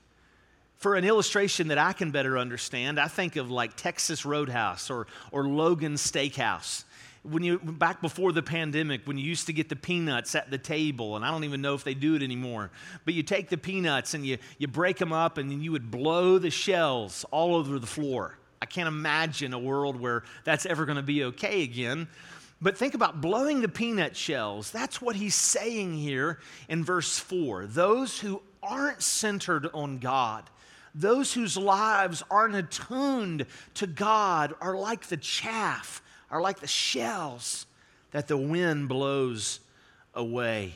For 0.76 0.94
an 0.94 1.04
illustration 1.04 1.70
that 1.70 1.80
I 1.80 1.94
can 1.94 2.12
better 2.12 2.38
understand, 2.38 3.00
I 3.00 3.08
think 3.08 3.38
of 3.38 3.50
like 3.50 3.76
Texas 3.76 4.24
Roadhouse 4.24 4.92
or, 4.92 5.08
or 5.32 5.48
Logan 5.48 5.96
Steakhouse 5.96 6.84
when 7.30 7.44
you 7.44 7.60
back 7.60 8.02
before 8.02 8.32
the 8.32 8.42
pandemic 8.42 9.02
when 9.06 9.18
you 9.18 9.26
used 9.26 9.48
to 9.48 9.54
get 9.54 9.70
the 9.70 9.76
peanuts 9.76 10.36
at 10.36 10.50
the 10.50 10.58
table 10.58 11.16
and 11.16 11.26
i 11.26 11.32
don't 11.32 11.44
even 11.44 11.62
know 11.62 11.74
if 11.74 11.84
they 11.84 11.94
do 11.94 12.16
it 12.16 12.24
anymore 12.24 12.72
but 13.06 13.14
you 13.14 13.24
take 13.24 13.50
the 13.50 13.58
peanuts 13.58 14.14
and 14.14 14.26
you, 14.26 14.38
you 14.58 14.68
break 14.68 14.98
them 14.98 15.14
up 15.14 15.38
and 15.38 15.52
then 15.52 15.62
you 15.62 15.72
would 15.72 15.92
blow 15.92 16.38
the 16.38 16.50
shells 16.50 17.26
all 17.32 17.56
over 17.56 17.80
the 17.80 17.88
floor. 17.88 18.38
I 18.62 18.66
can't 18.66 18.88
imagine 18.88 19.54
a 19.54 19.60
world 19.60 20.00
where 20.00 20.24
that's 20.44 20.66
ever 20.66 20.86
going 20.86 20.98
to 20.98 21.04
be 21.04 21.24
okay 21.26 21.64
again. 21.64 22.08
But 22.60 22.78
think 22.78 22.96
about 22.96 23.22
blowing 23.22 23.62
the 23.62 23.70
peanut 23.70 24.16
shells. 24.16 24.72
That's 24.72 25.00
what 25.00 25.16
he's 25.16 25.36
saying 25.36 25.94
here 25.94 26.40
in 26.68 26.84
verse 26.84 27.20
4 27.20 27.68
those 27.68 28.20
who 28.20 28.42
aren't 28.64 29.04
centered 29.04 29.68
on 29.74 30.00
god 30.00 30.50
those 30.96 31.32
whose 31.32 31.56
lives 31.56 32.24
aren't 32.32 32.56
attuned 32.56 33.46
to 33.76 33.86
god 33.86 34.56
are 34.60 34.76
like 34.76 35.06
the 35.06 35.16
chaff 35.16 36.02
are 36.30 36.42
like 36.42 36.60
the 36.60 36.68
shells 36.68 37.66
that 38.12 38.28
the 38.28 38.38
wind 38.38 38.90
blows 38.90 39.60
away. 40.14 40.76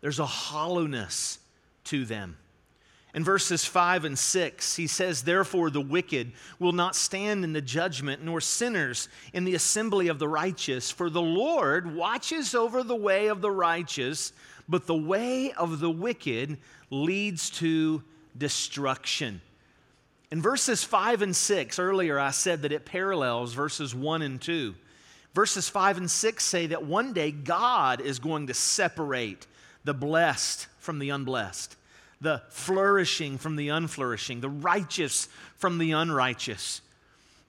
There's 0.00 0.18
a 0.18 0.26
hollowness 0.26 1.38
to 1.84 2.04
them. 2.04 2.36
In 3.14 3.24
verses 3.24 3.64
5 3.64 4.04
and 4.04 4.18
6, 4.18 4.76
he 4.76 4.86
says, 4.86 5.22
Therefore 5.22 5.70
the 5.70 5.80
wicked 5.80 6.32
will 6.58 6.72
not 6.72 6.94
stand 6.94 7.44
in 7.44 7.54
the 7.54 7.62
judgment, 7.62 8.22
nor 8.22 8.42
sinners 8.42 9.08
in 9.32 9.44
the 9.44 9.54
assembly 9.54 10.08
of 10.08 10.18
the 10.18 10.28
righteous. 10.28 10.90
For 10.90 11.08
the 11.08 11.22
Lord 11.22 11.94
watches 11.94 12.54
over 12.54 12.82
the 12.82 12.94
way 12.94 13.28
of 13.28 13.40
the 13.40 13.50
righteous, 13.50 14.34
but 14.68 14.86
the 14.86 14.94
way 14.94 15.50
of 15.52 15.80
the 15.80 15.90
wicked 15.90 16.58
leads 16.90 17.48
to 17.50 18.02
destruction. 18.36 19.40
In 20.30 20.42
verses 20.42 20.84
5 20.84 21.22
and 21.22 21.34
6, 21.34 21.78
earlier 21.78 22.18
I 22.18 22.32
said 22.32 22.62
that 22.62 22.72
it 22.72 22.84
parallels 22.84 23.54
verses 23.54 23.94
1 23.94 24.20
and 24.20 24.40
2. 24.40 24.74
Verses 25.36 25.68
5 25.68 25.98
and 25.98 26.10
6 26.10 26.42
say 26.42 26.68
that 26.68 26.86
one 26.86 27.12
day 27.12 27.30
God 27.30 28.00
is 28.00 28.18
going 28.18 28.46
to 28.46 28.54
separate 28.54 29.46
the 29.84 29.92
blessed 29.92 30.66
from 30.78 30.98
the 30.98 31.10
unblessed, 31.10 31.76
the 32.22 32.40
flourishing 32.48 33.36
from 33.36 33.56
the 33.56 33.68
unflourishing, 33.68 34.40
the 34.40 34.48
righteous 34.48 35.28
from 35.56 35.76
the 35.76 35.92
unrighteous. 35.92 36.80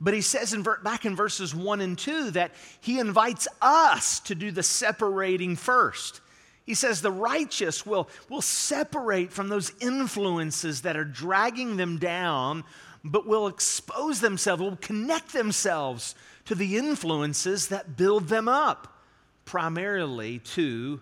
But 0.01 0.13
he 0.13 0.19
says 0.19 0.53
in, 0.53 0.63
back 0.83 1.05
in 1.05 1.15
verses 1.15 1.55
1 1.55 1.79
and 1.79 1.97
2 1.97 2.31
that 2.31 2.51
he 2.81 2.99
invites 2.99 3.47
us 3.61 4.19
to 4.19 4.35
do 4.35 4.51
the 4.51 4.63
separating 4.63 5.55
first. 5.55 6.19
He 6.65 6.73
says 6.73 7.01
the 7.01 7.09
righteous 7.09 7.85
will, 7.85 8.09
will 8.29 8.41
separate 8.41 9.31
from 9.31 9.47
those 9.47 9.71
influences 9.79 10.81
that 10.81 10.97
are 10.97 11.05
dragging 11.05 11.77
them 11.77 11.99
down, 11.99 12.65
but 13.05 13.25
will 13.25 13.47
expose 13.47 14.19
themselves, 14.19 14.61
will 14.61 14.75
connect 14.75 15.31
themselves 15.31 16.15
to 16.47 16.55
the 16.55 16.77
influences 16.77 17.67
that 17.67 17.97
build 17.97 18.29
them 18.29 18.47
up, 18.47 19.01
primarily 19.45 20.39
to 20.39 20.99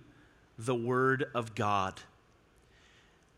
the 0.58 0.76
Word 0.76 1.26
of 1.36 1.54
God. 1.56 1.94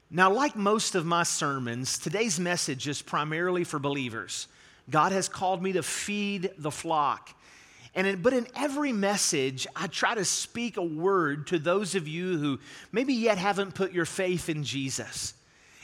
Now, 0.10 0.32
like 0.32 0.56
most 0.56 0.96
of 0.96 1.06
my 1.06 1.24
sermons, 1.24 1.98
today's 1.98 2.40
message 2.40 2.88
is 2.88 3.02
primarily 3.02 3.66
for 3.66 3.78
believers. 3.78 4.48
God 4.90 5.12
has 5.12 5.28
called 5.28 5.62
me 5.62 5.74
to 5.74 5.84
feed 5.84 6.52
the 6.58 6.72
flock. 6.72 7.30
And 7.94 8.08
in, 8.08 8.22
but 8.22 8.32
in 8.32 8.48
every 8.56 8.94
message, 8.94 9.68
I 9.76 9.88
try 9.88 10.16
to 10.16 10.24
speak 10.24 10.78
a 10.78 10.84
word 10.84 11.48
to 11.48 11.60
those 11.60 11.94
of 11.96 12.08
you 12.08 12.38
who 12.38 12.60
maybe 12.94 13.16
yet 13.16 13.38
haven't 13.38 13.76
put 13.76 13.92
your 13.92 14.06
faith 14.06 14.48
in 14.48 14.64
Jesus. 14.64 15.34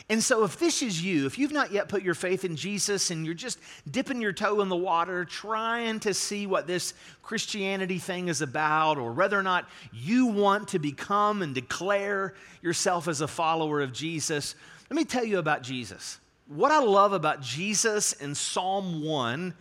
And 0.09 0.21
so, 0.21 0.43
if 0.43 0.59
this 0.59 0.81
is 0.81 1.01
you, 1.01 1.25
if 1.25 1.39
you've 1.39 1.53
not 1.53 1.71
yet 1.71 1.87
put 1.87 2.03
your 2.03 2.13
faith 2.13 2.43
in 2.43 2.55
Jesus 2.55 3.09
and 3.09 3.25
you're 3.25 3.33
just 3.33 3.57
dipping 3.89 4.21
your 4.21 4.33
toe 4.33 4.59
in 4.61 4.67
the 4.67 4.75
water, 4.75 5.23
trying 5.23 5.99
to 6.01 6.13
see 6.13 6.45
what 6.45 6.67
this 6.67 6.93
Christianity 7.21 7.99
thing 7.99 8.27
is 8.27 8.41
about, 8.41 8.97
or 8.97 9.13
whether 9.13 9.39
or 9.39 9.43
not 9.43 9.69
you 9.93 10.27
want 10.27 10.67
to 10.69 10.79
become 10.79 11.41
and 11.41 11.55
declare 11.55 12.33
yourself 12.61 13.07
as 13.07 13.21
a 13.21 13.27
follower 13.27 13.81
of 13.81 13.93
Jesus, 13.93 14.55
let 14.89 14.97
me 14.97 15.05
tell 15.05 15.23
you 15.23 15.39
about 15.39 15.63
Jesus. 15.63 16.19
What 16.47 16.71
I 16.71 16.79
love 16.79 17.13
about 17.13 17.41
Jesus 17.41 18.11
in 18.13 18.35
Psalm 18.35 19.03
1 19.03 19.53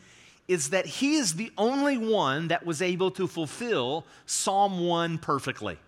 is 0.49 0.71
that 0.71 0.87
he 0.87 1.15
is 1.15 1.35
the 1.35 1.53
only 1.57 1.97
one 1.97 2.49
that 2.49 2.67
was 2.67 2.83
able 2.83 3.13
to 3.13 3.29
fulfill 3.29 4.05
Psalm 4.27 4.85
1 4.85 5.19
perfectly. 5.19 5.79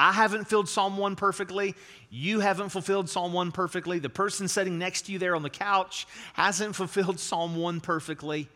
I 0.00 0.12
haven't 0.12 0.48
filled 0.48 0.66
Psalm 0.66 0.96
1 0.96 1.14
perfectly. 1.14 1.74
You 2.08 2.40
haven't 2.40 2.70
fulfilled 2.70 3.10
Psalm 3.10 3.34
1 3.34 3.52
perfectly. 3.52 3.98
The 3.98 4.08
person 4.08 4.48
sitting 4.48 4.78
next 4.78 5.02
to 5.02 5.12
you 5.12 5.18
there 5.18 5.36
on 5.36 5.42
the 5.42 5.50
couch 5.50 6.06
hasn't 6.32 6.74
fulfilled 6.74 7.20
Psalm 7.20 7.54
1 7.54 7.80
perfectly. 7.80 8.48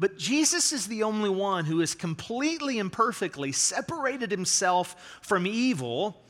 But 0.00 0.18
Jesus 0.18 0.72
is 0.72 0.88
the 0.88 1.04
only 1.04 1.30
one 1.30 1.66
who 1.66 1.78
has 1.78 1.94
completely 1.94 2.80
and 2.80 2.92
perfectly 2.92 3.52
separated 3.52 4.32
himself 4.32 5.20
from 5.22 5.46
evil 5.46 6.20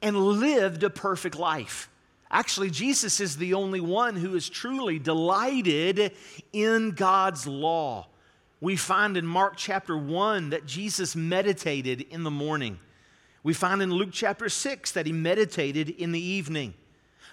and 0.00 0.16
lived 0.16 0.82
a 0.84 0.90
perfect 0.90 1.38
life. 1.38 1.90
Actually, 2.30 2.70
Jesus 2.70 3.20
is 3.20 3.36
the 3.36 3.52
only 3.52 3.80
one 3.80 4.16
who 4.16 4.34
is 4.36 4.48
truly 4.48 4.98
delighted 4.98 6.12
in 6.54 6.92
God's 6.92 7.46
law. 7.46 8.06
We 8.62 8.76
find 8.76 9.18
in 9.18 9.26
Mark 9.26 9.58
chapter 9.58 9.98
1 9.98 10.48
that 10.50 10.64
Jesus 10.64 11.14
meditated 11.14 12.00
in 12.08 12.22
the 12.22 12.30
morning. 12.30 12.78
We 13.44 13.52
find 13.52 13.82
in 13.82 13.92
Luke 13.92 14.08
chapter 14.10 14.48
6 14.48 14.92
that 14.92 15.06
he 15.06 15.12
meditated 15.12 15.90
in 15.90 16.12
the 16.12 16.20
evening. 16.20 16.72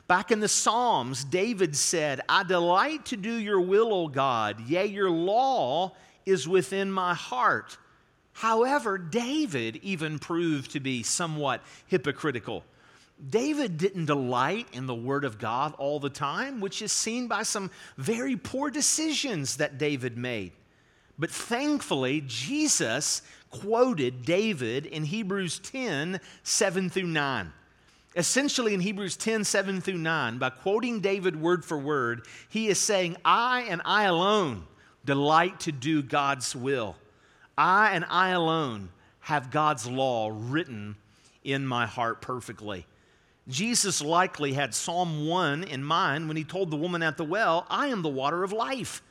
Back 0.07 0.29
in 0.29 0.41
the 0.41 0.49
Psalms, 0.49 1.23
David 1.23 1.73
said, 1.73 2.19
I 2.27 2.43
delight 2.43 3.05
to 3.05 3.17
do 3.17 3.33
your 3.33 3.61
will, 3.61 3.93
O 3.93 4.09
God. 4.09 4.59
Yea, 4.67 4.85
your 4.87 5.09
law 5.09 5.93
is 6.25 6.49
within 6.49 6.91
my 6.91 7.13
heart. 7.13 7.77
However, 8.33 8.97
David 8.97 9.77
even 9.83 10.19
proved 10.19 10.71
to 10.71 10.81
be 10.81 11.01
somewhat 11.01 11.61
hypocritical. 11.87 12.65
David 13.29 13.77
didn't 13.77 14.07
delight 14.07 14.67
in 14.73 14.87
the 14.87 14.95
Word 14.95 15.23
of 15.23 15.39
God 15.39 15.73
all 15.77 16.01
the 16.01 16.09
time, 16.09 16.59
which 16.59 16.81
is 16.81 16.91
seen 16.91 17.29
by 17.29 17.43
some 17.43 17.71
very 17.97 18.35
poor 18.35 18.69
decisions 18.69 19.57
that 19.57 19.77
David 19.77 20.17
made. 20.17 20.51
But 21.17 21.29
thankfully, 21.29 22.23
Jesus 22.25 23.21
quoted 23.51 24.25
David 24.25 24.85
in 24.85 25.03
Hebrews 25.03 25.59
10 25.59 26.19
7 26.43 26.89
through 26.89 27.03
9. 27.03 27.53
Essentially, 28.15 28.73
in 28.73 28.79
Hebrews 28.79 29.15
10 29.15 29.43
7 29.43 29.81
through 29.81 29.97
9, 29.97 30.37
by 30.37 30.49
quoting 30.49 30.99
David 30.99 31.39
word 31.39 31.63
for 31.63 31.77
word, 31.77 32.25
he 32.49 32.67
is 32.67 32.79
saying, 32.79 33.15
I 33.23 33.61
and 33.69 33.81
I 33.85 34.03
alone 34.03 34.65
delight 35.05 35.61
to 35.61 35.71
do 35.71 36.01
God's 36.01 36.55
will. 36.55 36.95
I 37.57 37.91
and 37.91 38.05
I 38.09 38.29
alone 38.29 38.89
have 39.21 39.51
God's 39.51 39.87
law 39.87 40.31
written 40.33 40.95
in 41.43 41.65
my 41.65 41.85
heart 41.85 42.21
perfectly. 42.21 42.85
Jesus 43.47 44.01
likely 44.01 44.53
had 44.53 44.73
Psalm 44.73 45.27
1 45.27 45.63
in 45.63 45.83
mind 45.83 46.27
when 46.27 46.37
he 46.37 46.43
told 46.43 46.69
the 46.69 46.77
woman 46.77 47.03
at 47.03 47.17
the 47.17 47.23
well, 47.23 47.65
I 47.69 47.87
am 47.87 48.01
the 48.01 48.09
water 48.09 48.43
of 48.43 48.51
life. 48.51 49.01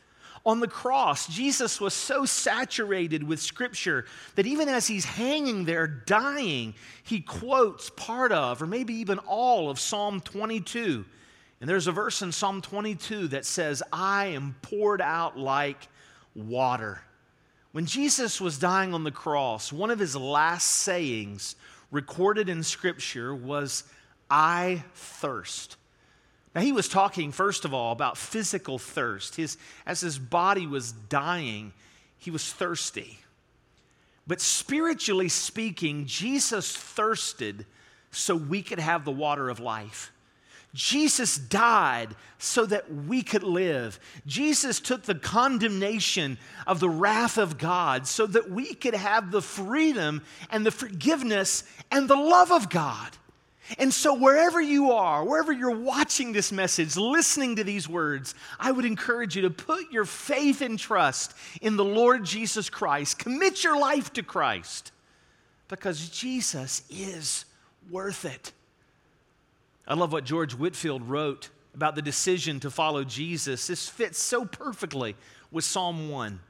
On 0.47 0.61
the 0.61 0.69
cross, 0.69 1.27
Jesus 1.27 1.81
was 1.81 1.93
so 1.93 2.25
saturated 2.25 3.23
with 3.23 3.41
Scripture 3.41 4.07
that 4.37 4.47
even 4.47 4.69
as 4.69 4.87
he's 4.87 5.05
hanging 5.05 5.65
there 5.65 5.87
dying, 5.87 6.75
he 7.03 7.21
quotes 7.21 7.91
part 7.91 8.33
of, 8.33 8.63
or 8.63 8.67
maybe 8.67 8.95
even 8.95 9.19
all 9.19 9.69
of 9.69 9.79
Psalm 9.79 10.21
22. 10.21 11.05
And 11.61 11.69
there's 11.69 11.89
a 11.89 11.93
verse 11.93 12.23
in 12.23 12.33
Psalm 12.33 12.63
22 12.63 13.29
that 13.29 13.45
says, 13.45 13.83
I 13.93 14.27
am 14.27 14.57
poured 14.63 15.03
out 15.03 15.39
like 15.39 15.89
water. 16.35 17.03
When 17.73 17.85
Jesus 17.85 18.41
was 18.41 18.59
dying 18.59 18.95
on 18.95 19.05
the 19.05 19.11
cross, 19.11 19.71
one 19.73 19.91
of 19.91 19.99
his 19.99 20.17
last 20.17 20.67
sayings 20.67 21.55
recorded 21.91 22.49
in 22.49 22.63
Scripture 22.63 23.35
was, 23.35 23.85
I 24.31 24.85
thirst. 24.95 25.77
Now, 26.55 26.63
he 26.63 26.73
was 26.73 26.89
talking, 26.89 27.31
first 27.31 27.65
of 27.65 27.73
all, 27.73 27.93
about 27.93 28.19
physical 28.19 28.79
thirst. 28.79 29.37
His, 29.37 29.57
as 29.87 30.01
his 30.01 30.19
body 30.19 30.67
was 30.67 30.93
dying, 30.93 31.73
he 32.19 32.31
was 32.31 32.53
thirsty. 32.53 33.19
But 34.27 34.41
spiritually 34.41 35.29
speaking, 35.29 36.07
Jesus 36.07 36.77
thirsted 36.77 37.67
so 38.11 38.35
we 38.35 38.63
could 38.63 38.81
have 38.81 39.05
the 39.05 39.13
water 39.13 39.49
of 39.49 39.61
life. 39.61 40.13
Jesus 40.73 41.37
died 41.37 42.15
so 42.39 42.65
that 42.67 42.93
we 42.93 43.23
could 43.23 43.43
live. 43.43 43.99
Jesus 44.27 44.79
took 44.79 45.03
the 45.03 45.17
condemnation 45.17 46.39
of 46.67 46.79
the 46.79 46.89
wrath 46.89 47.39
of 47.39 47.59
God 47.59 48.07
so 48.07 48.27
that 48.27 48.51
we 48.51 48.75
could 48.75 48.95
have 48.95 49.31
the 49.31 49.43
freedom 49.43 50.23
and 50.49 50.65
the 50.65 50.71
forgiveness 50.71 51.65
and 51.91 52.09
the 52.09 52.17
love 52.17 52.53
of 52.53 52.71
God. 52.71 53.11
And 53.79 53.93
so, 53.93 54.15
wherever 54.15 54.61
you 54.61 54.93
are, 54.93 55.25
wherever 55.25 55.53
you're 55.53 55.71
watching 55.71 56.33
this 56.33 56.51
message, 56.51 56.97
listening 56.97 57.57
to 57.57 57.65
these 57.65 57.89
words, 57.89 58.35
I 58.59 58.73
would 58.73 58.85
encourage 58.85 59.37
you 59.37 59.43
to 59.43 59.51
put 59.51 59.93
your 59.93 60.05
faith 60.05 60.61
and 60.61 60.79
trust 60.79 61.35
in 61.61 61.77
the 61.77 61.85
Lord 61.85 62.25
Jesus 62.25 62.69
Christ. 62.69 63.19
Commit 63.19 63.63
your 63.63 63.79
life 63.79 64.13
to 64.15 64.23
Christ 64.23 64.93
because 65.69 66.09
Jesus 66.09 66.83
is 66.91 67.45
worth 67.91 68.25
it. 68.25 68.53
I 69.87 69.95
love 69.95 70.13
what 70.13 70.25
George 70.25 70.55
Whitefield 70.55 71.09
wrote 71.09 71.51
about 71.75 71.95
the 71.95 72.03
decision 72.03 72.61
to 72.61 72.71
follow 72.71 73.05
Jesus. 73.05 73.67
This 73.67 73.89
fits 73.89 74.19
so 74.21 74.45
perfectly 74.45 75.17
with 75.51 75.65
Psalm 75.65 76.09
1. 76.11 76.41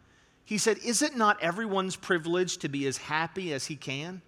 He 0.44 0.58
said, 0.58 0.78
Is 0.78 1.02
it 1.02 1.16
not 1.16 1.40
everyone's 1.42 1.96
privilege 1.96 2.58
to 2.58 2.68
be 2.68 2.86
as 2.86 2.96
happy 2.96 3.52
as 3.52 3.66
he 3.66 3.76
can? 3.76 4.22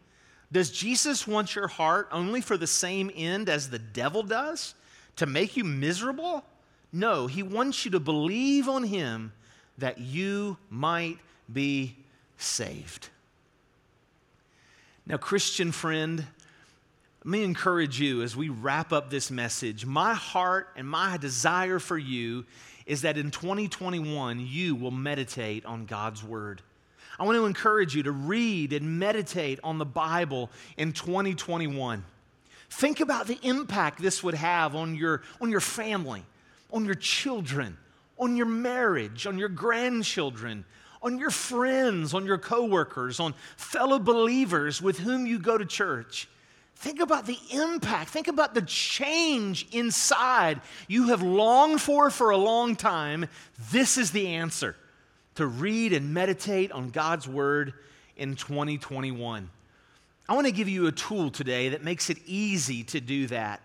Does 0.52 0.70
Jesus 0.70 1.26
want 1.26 1.56
your 1.56 1.66
heart 1.66 2.08
only 2.12 2.42
for 2.42 2.58
the 2.58 2.66
same 2.66 3.10
end 3.16 3.48
as 3.48 3.70
the 3.70 3.78
devil 3.78 4.22
does? 4.22 4.74
To 5.16 5.26
make 5.26 5.56
you 5.56 5.64
miserable? 5.64 6.44
No, 6.92 7.26
he 7.26 7.42
wants 7.42 7.84
you 7.84 7.90
to 7.92 8.00
believe 8.00 8.68
on 8.68 8.84
him 8.84 9.32
that 9.78 9.98
you 9.98 10.58
might 10.68 11.18
be 11.50 11.96
saved. 12.36 13.08
Now, 15.06 15.16
Christian 15.16 15.72
friend, 15.72 16.26
let 17.24 17.26
me 17.26 17.44
encourage 17.44 17.98
you 17.98 18.22
as 18.22 18.36
we 18.36 18.50
wrap 18.50 18.92
up 18.92 19.08
this 19.08 19.30
message. 19.30 19.86
My 19.86 20.12
heart 20.12 20.68
and 20.76 20.86
my 20.86 21.16
desire 21.16 21.78
for 21.78 21.96
you 21.96 22.44
is 22.84 23.02
that 23.02 23.16
in 23.16 23.30
2021, 23.30 24.40
you 24.40 24.74
will 24.74 24.90
meditate 24.90 25.64
on 25.64 25.86
God's 25.86 26.22
word. 26.22 26.62
I 27.22 27.24
want 27.24 27.36
to 27.36 27.46
encourage 27.46 27.94
you 27.94 28.02
to 28.02 28.10
read 28.10 28.72
and 28.72 28.98
meditate 28.98 29.60
on 29.62 29.78
the 29.78 29.84
Bible 29.84 30.50
in 30.76 30.92
2021. 30.92 32.04
Think 32.68 32.98
about 32.98 33.28
the 33.28 33.38
impact 33.44 34.02
this 34.02 34.24
would 34.24 34.34
have 34.34 34.74
on 34.74 34.96
your, 34.96 35.22
on 35.40 35.48
your 35.48 35.60
family, 35.60 36.24
on 36.72 36.84
your 36.84 36.96
children, 36.96 37.76
on 38.18 38.36
your 38.36 38.46
marriage, 38.46 39.28
on 39.28 39.38
your 39.38 39.48
grandchildren, 39.48 40.64
on 41.00 41.20
your 41.20 41.30
friends, 41.30 42.12
on 42.12 42.26
your 42.26 42.38
coworkers, 42.38 43.20
on 43.20 43.34
fellow 43.56 44.00
believers 44.00 44.82
with 44.82 44.98
whom 44.98 45.24
you 45.24 45.38
go 45.38 45.56
to 45.56 45.64
church. 45.64 46.28
Think 46.74 46.98
about 46.98 47.26
the 47.26 47.38
impact. 47.52 48.10
Think 48.10 48.26
about 48.26 48.52
the 48.52 48.62
change 48.62 49.68
inside 49.70 50.60
you 50.88 51.10
have 51.10 51.22
longed 51.22 51.80
for 51.80 52.10
for 52.10 52.30
a 52.30 52.36
long 52.36 52.74
time. 52.74 53.28
This 53.70 53.96
is 53.96 54.10
the 54.10 54.26
answer 54.26 54.74
to 55.36 55.46
read 55.46 55.92
and 55.92 56.12
meditate 56.12 56.72
on 56.72 56.90
God's 56.90 57.26
Word 57.26 57.74
in 58.16 58.36
2021. 58.36 59.48
I 60.28 60.34
want 60.34 60.46
to 60.46 60.52
give 60.52 60.68
you 60.68 60.86
a 60.86 60.92
tool 60.92 61.30
today 61.30 61.70
that 61.70 61.82
makes 61.82 62.10
it 62.10 62.18
easy 62.26 62.84
to 62.84 63.00
do 63.00 63.26
that. 63.28 63.60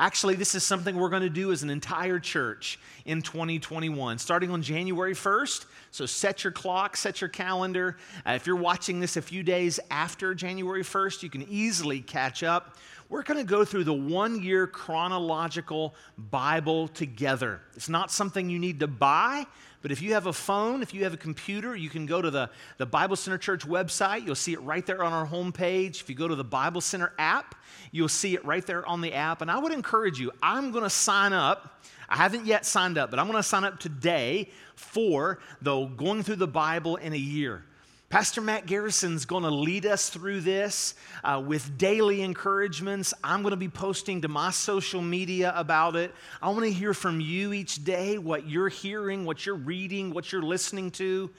Actually, 0.00 0.34
this 0.34 0.54
is 0.54 0.64
something 0.64 0.96
we're 0.96 1.10
going 1.10 1.22
to 1.22 1.28
do 1.28 1.52
as 1.52 1.62
an 1.62 1.68
entire 1.68 2.18
church 2.18 2.78
in 3.04 3.20
2021, 3.20 4.18
starting 4.18 4.50
on 4.50 4.62
January 4.62 5.12
1st. 5.12 5.66
So 5.90 6.06
set 6.06 6.42
your 6.42 6.52
clock, 6.52 6.96
set 6.96 7.20
your 7.20 7.28
calendar. 7.28 7.98
Uh, 8.26 8.30
if 8.30 8.46
you're 8.46 8.56
watching 8.56 8.98
this 8.98 9.18
a 9.18 9.22
few 9.22 9.42
days 9.42 9.78
after 9.90 10.34
January 10.34 10.82
1st, 10.82 11.22
you 11.22 11.28
can 11.28 11.42
easily 11.50 12.00
catch 12.00 12.42
up. 12.42 12.78
We're 13.10 13.24
going 13.24 13.44
to 13.44 13.44
go 13.44 13.62
through 13.62 13.84
the 13.84 13.92
one 13.92 14.42
year 14.42 14.66
chronological 14.66 15.94
Bible 16.16 16.88
together. 16.88 17.60
It's 17.76 17.90
not 17.90 18.10
something 18.10 18.48
you 18.48 18.58
need 18.58 18.80
to 18.80 18.86
buy, 18.86 19.44
but 19.82 19.90
if 19.90 20.02
you 20.02 20.12
have 20.12 20.26
a 20.26 20.32
phone, 20.32 20.82
if 20.82 20.92
you 20.92 21.04
have 21.04 21.14
a 21.14 21.18
computer, 21.18 21.74
you 21.74 21.88
can 21.88 22.04
go 22.04 22.20
to 22.20 22.30
the, 22.30 22.50
the 22.76 22.84
Bible 22.84 23.16
Center 23.16 23.38
Church 23.38 23.66
website. 23.66 24.26
You'll 24.26 24.34
see 24.34 24.52
it 24.52 24.60
right 24.60 24.84
there 24.84 25.02
on 25.02 25.12
our 25.12 25.26
homepage. 25.26 26.02
If 26.02 26.10
you 26.10 26.14
go 26.14 26.28
to 26.28 26.34
the 26.34 26.44
Bible 26.44 26.82
Center 26.82 27.12
app, 27.18 27.54
you'll 27.90 28.08
see 28.08 28.34
it 28.34 28.44
right 28.44 28.66
there 28.66 28.86
on 28.86 29.00
the 29.00 29.14
app. 29.14 29.40
And 29.40 29.50
I 29.50 29.58
would 29.58 29.72
encourage 29.72 30.20
you, 30.20 30.32
I'm 30.42 30.70
going 30.70 30.84
to 30.84 30.90
sign 30.90 31.32
up. 31.32 31.82
I 32.10 32.16
haven't 32.16 32.44
yet 32.44 32.66
signed 32.66 32.98
up, 32.98 33.10
but 33.10 33.18
I'm 33.18 33.26
going 33.26 33.38
to 33.38 33.42
sign 33.42 33.64
up 33.64 33.78
today 33.78 34.50
for 34.74 35.38
the 35.62 35.86
going 35.86 36.24
through 36.24 36.36
the 36.36 36.48
Bible 36.48 36.96
in 36.96 37.12
a 37.12 37.18
year. 37.18 37.64
Pastor 38.10 38.40
Matt 38.40 38.66
Garrison's 38.66 39.24
going 39.24 39.44
to 39.44 39.50
lead 39.50 39.86
us 39.86 40.08
through 40.08 40.40
this 40.40 40.96
uh, 41.22 41.40
with 41.46 41.78
daily 41.78 42.22
encouragements. 42.22 43.14
I'm 43.22 43.42
going 43.42 43.52
to 43.52 43.56
be 43.56 43.68
posting 43.68 44.22
to 44.22 44.28
my 44.28 44.50
social 44.50 45.00
media 45.00 45.52
about 45.54 45.94
it. 45.94 46.12
I 46.42 46.48
want 46.48 46.64
to 46.64 46.72
hear 46.72 46.92
from 46.92 47.20
you 47.20 47.52
each 47.52 47.84
day 47.84 48.18
what 48.18 48.48
you're 48.48 48.68
hearing, 48.68 49.24
what 49.24 49.46
you're 49.46 49.54
reading, 49.54 50.12
what 50.12 50.32
you're 50.32 50.42
listening 50.42 50.90
to. 50.92 51.30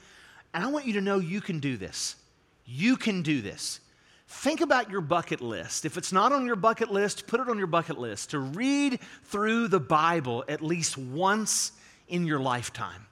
And 0.54 0.64
I 0.64 0.68
want 0.68 0.86
you 0.86 0.94
to 0.94 1.02
know 1.02 1.18
you 1.18 1.42
can 1.42 1.60
do 1.60 1.76
this. 1.76 2.16
You 2.64 2.96
can 2.96 3.20
do 3.20 3.42
this. 3.42 3.80
Think 4.26 4.62
about 4.62 4.88
your 4.88 5.02
bucket 5.02 5.42
list. 5.42 5.84
If 5.84 5.98
it's 5.98 6.10
not 6.10 6.32
on 6.32 6.46
your 6.46 6.56
bucket 6.56 6.90
list, 6.90 7.26
put 7.26 7.38
it 7.38 7.50
on 7.50 7.58
your 7.58 7.66
bucket 7.66 7.98
list 7.98 8.30
to 8.30 8.38
read 8.38 8.98
through 9.24 9.68
the 9.68 9.78
Bible 9.78 10.42
at 10.48 10.62
least 10.62 10.96
once 10.96 11.72
in 12.08 12.24
your 12.24 12.40
lifetime. 12.40 13.06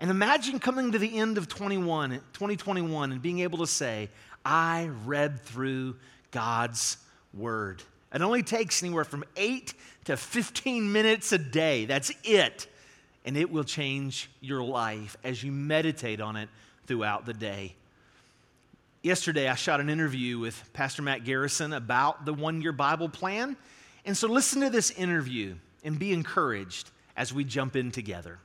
And 0.00 0.10
imagine 0.10 0.58
coming 0.58 0.92
to 0.92 0.98
the 0.98 1.18
end 1.18 1.38
of 1.38 1.48
21, 1.48 2.10
2021 2.32 3.12
and 3.12 3.22
being 3.22 3.40
able 3.40 3.58
to 3.58 3.66
say, 3.66 4.10
I 4.44 4.90
read 5.04 5.40
through 5.40 5.96
God's 6.30 6.98
Word. 7.32 7.82
It 8.12 8.22
only 8.22 8.42
takes 8.42 8.82
anywhere 8.82 9.04
from 9.04 9.24
8 9.36 9.74
to 10.04 10.16
15 10.16 10.92
minutes 10.92 11.32
a 11.32 11.38
day. 11.38 11.84
That's 11.84 12.12
it. 12.22 12.68
And 13.24 13.36
it 13.36 13.50
will 13.50 13.64
change 13.64 14.30
your 14.40 14.62
life 14.62 15.16
as 15.24 15.42
you 15.42 15.50
meditate 15.50 16.20
on 16.20 16.36
it 16.36 16.48
throughout 16.86 17.26
the 17.26 17.32
day. 17.32 17.74
Yesterday, 19.02 19.48
I 19.48 19.54
shot 19.54 19.80
an 19.80 19.90
interview 19.90 20.38
with 20.38 20.72
Pastor 20.72 21.02
Matt 21.02 21.24
Garrison 21.24 21.72
about 21.72 22.24
the 22.24 22.32
one 22.32 22.62
year 22.62 22.72
Bible 22.72 23.08
plan. 23.08 23.56
And 24.04 24.16
so, 24.16 24.28
listen 24.28 24.60
to 24.62 24.70
this 24.70 24.90
interview 24.90 25.56
and 25.82 25.98
be 25.98 26.12
encouraged 26.12 26.90
as 27.16 27.32
we 27.32 27.44
jump 27.44 27.76
in 27.76 27.90
together. 27.90 28.38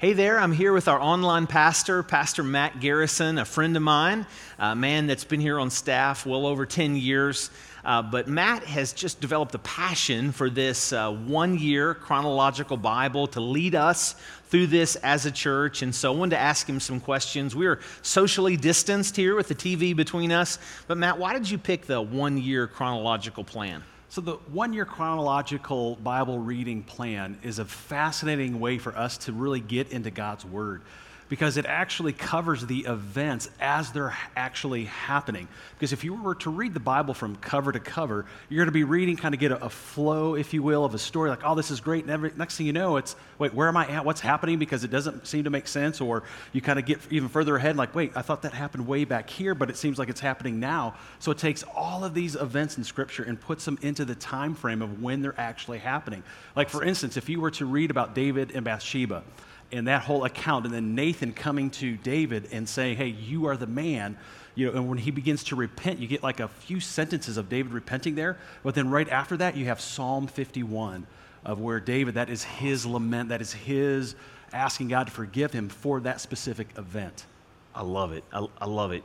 Hey 0.00 0.12
there, 0.12 0.38
I'm 0.38 0.52
here 0.52 0.72
with 0.72 0.86
our 0.86 1.00
online 1.00 1.48
pastor, 1.48 2.04
Pastor 2.04 2.44
Matt 2.44 2.78
Garrison, 2.78 3.36
a 3.36 3.44
friend 3.44 3.76
of 3.76 3.82
mine, 3.82 4.26
a 4.56 4.76
man 4.76 5.08
that's 5.08 5.24
been 5.24 5.40
here 5.40 5.58
on 5.58 5.70
staff 5.70 6.24
well 6.24 6.46
over 6.46 6.64
10 6.64 6.94
years. 6.94 7.50
Uh, 7.84 8.00
but 8.00 8.28
Matt 8.28 8.62
has 8.62 8.92
just 8.92 9.20
developed 9.20 9.56
a 9.56 9.58
passion 9.58 10.30
for 10.30 10.50
this 10.50 10.92
uh, 10.92 11.10
one 11.10 11.58
year 11.58 11.94
chronological 11.94 12.76
Bible 12.76 13.26
to 13.26 13.40
lead 13.40 13.74
us 13.74 14.14
through 14.44 14.68
this 14.68 14.94
as 14.94 15.26
a 15.26 15.32
church. 15.32 15.82
And 15.82 15.92
so 15.92 16.12
I 16.12 16.16
wanted 16.16 16.36
to 16.36 16.42
ask 16.42 16.68
him 16.68 16.78
some 16.78 17.00
questions. 17.00 17.56
We 17.56 17.66
are 17.66 17.80
socially 18.02 18.56
distanced 18.56 19.16
here 19.16 19.34
with 19.34 19.48
the 19.48 19.56
TV 19.56 19.96
between 19.96 20.30
us. 20.30 20.60
But 20.86 20.98
Matt, 20.98 21.18
why 21.18 21.32
did 21.32 21.50
you 21.50 21.58
pick 21.58 21.86
the 21.86 22.00
one 22.00 22.38
year 22.38 22.68
chronological 22.68 23.42
plan? 23.42 23.82
So, 24.10 24.22
the 24.22 24.34
one 24.52 24.72
year 24.72 24.86
chronological 24.86 25.96
Bible 25.96 26.38
reading 26.38 26.82
plan 26.82 27.38
is 27.42 27.58
a 27.58 27.66
fascinating 27.66 28.58
way 28.58 28.78
for 28.78 28.96
us 28.96 29.18
to 29.18 29.32
really 29.32 29.60
get 29.60 29.90
into 29.92 30.10
God's 30.10 30.46
Word 30.46 30.80
because 31.28 31.56
it 31.56 31.66
actually 31.66 32.12
covers 32.12 32.64
the 32.64 32.80
events 32.80 33.50
as 33.60 33.92
they're 33.92 34.16
actually 34.34 34.84
happening. 34.84 35.46
Because 35.74 35.92
if 35.92 36.04
you 36.04 36.14
were 36.14 36.34
to 36.36 36.50
read 36.50 36.74
the 36.74 36.80
Bible 36.80 37.14
from 37.14 37.36
cover 37.36 37.70
to 37.70 37.80
cover, 37.80 38.24
you're 38.48 38.58
going 38.58 38.68
to 38.68 38.72
be 38.72 38.84
reading, 38.84 39.16
kind 39.16 39.34
of 39.34 39.40
get 39.40 39.52
a, 39.52 39.64
a 39.64 39.68
flow, 39.68 40.34
if 40.34 40.54
you 40.54 40.62
will, 40.62 40.84
of 40.84 40.94
a 40.94 40.98
story 40.98 41.30
like, 41.30 41.42
oh, 41.44 41.54
this 41.54 41.70
is 41.70 41.80
great. 41.80 42.04
And 42.04 42.10
every, 42.10 42.32
next 42.36 42.56
thing 42.56 42.66
you 42.66 42.72
know, 42.72 42.96
it's, 42.96 43.14
wait, 43.38 43.52
where 43.52 43.68
am 43.68 43.76
I 43.76 43.86
at? 43.88 44.04
What's 44.04 44.20
happening? 44.20 44.58
Because 44.58 44.84
it 44.84 44.90
doesn't 44.90 45.26
seem 45.26 45.44
to 45.44 45.50
make 45.50 45.68
sense. 45.68 46.00
Or 46.00 46.22
you 46.52 46.60
kind 46.60 46.78
of 46.78 46.86
get 46.86 47.00
even 47.10 47.28
further 47.28 47.56
ahead, 47.56 47.76
like, 47.76 47.94
wait, 47.94 48.12
I 48.14 48.22
thought 48.22 48.42
that 48.42 48.54
happened 48.54 48.86
way 48.86 49.04
back 49.04 49.28
here, 49.28 49.54
but 49.54 49.68
it 49.68 49.76
seems 49.76 49.98
like 49.98 50.08
it's 50.08 50.20
happening 50.20 50.60
now. 50.60 50.94
So 51.18 51.30
it 51.30 51.38
takes 51.38 51.62
all 51.74 52.04
of 52.04 52.14
these 52.14 52.36
events 52.36 52.78
in 52.78 52.84
Scripture 52.84 53.22
and 53.22 53.38
puts 53.38 53.64
them 53.64 53.78
into 53.82 54.04
the 54.04 54.14
time 54.14 54.54
frame 54.54 54.80
of 54.80 55.02
when 55.02 55.20
they're 55.20 55.38
actually 55.38 55.78
happening. 55.78 56.22
Like, 56.56 56.70
for 56.70 56.82
instance, 56.82 57.16
if 57.16 57.28
you 57.28 57.40
were 57.40 57.50
to 57.52 57.66
read 57.66 57.90
about 57.90 58.14
David 58.14 58.52
and 58.54 58.64
Bathsheba, 58.64 59.22
and 59.70 59.88
that 59.88 60.02
whole 60.02 60.24
account, 60.24 60.64
and 60.64 60.74
then 60.74 60.94
Nathan 60.94 61.32
coming 61.32 61.70
to 61.70 61.96
David 61.96 62.48
and 62.52 62.68
saying, 62.68 62.96
Hey, 62.96 63.08
you 63.08 63.46
are 63.46 63.56
the 63.56 63.66
man. 63.66 64.16
You 64.54 64.66
know, 64.66 64.72
and 64.78 64.88
when 64.88 64.98
he 64.98 65.10
begins 65.10 65.44
to 65.44 65.56
repent, 65.56 66.00
you 66.00 66.08
get 66.08 66.22
like 66.22 66.40
a 66.40 66.48
few 66.48 66.80
sentences 66.80 67.36
of 67.36 67.48
David 67.48 67.72
repenting 67.72 68.14
there. 68.14 68.38
But 68.64 68.74
then 68.74 68.90
right 68.90 69.08
after 69.08 69.36
that, 69.36 69.56
you 69.56 69.66
have 69.66 69.80
Psalm 69.80 70.26
51 70.26 71.06
of 71.44 71.60
where 71.60 71.78
David, 71.80 72.14
that 72.14 72.28
is 72.28 72.42
his 72.42 72.84
lament, 72.84 73.28
that 73.28 73.40
is 73.40 73.52
his 73.52 74.14
asking 74.52 74.88
God 74.88 75.06
to 75.06 75.12
forgive 75.12 75.52
him 75.52 75.68
for 75.68 76.00
that 76.00 76.20
specific 76.20 76.68
event. 76.76 77.26
I 77.74 77.82
love 77.82 78.12
it. 78.12 78.24
I, 78.32 78.46
I 78.60 78.66
love 78.66 78.92
it. 78.92 79.04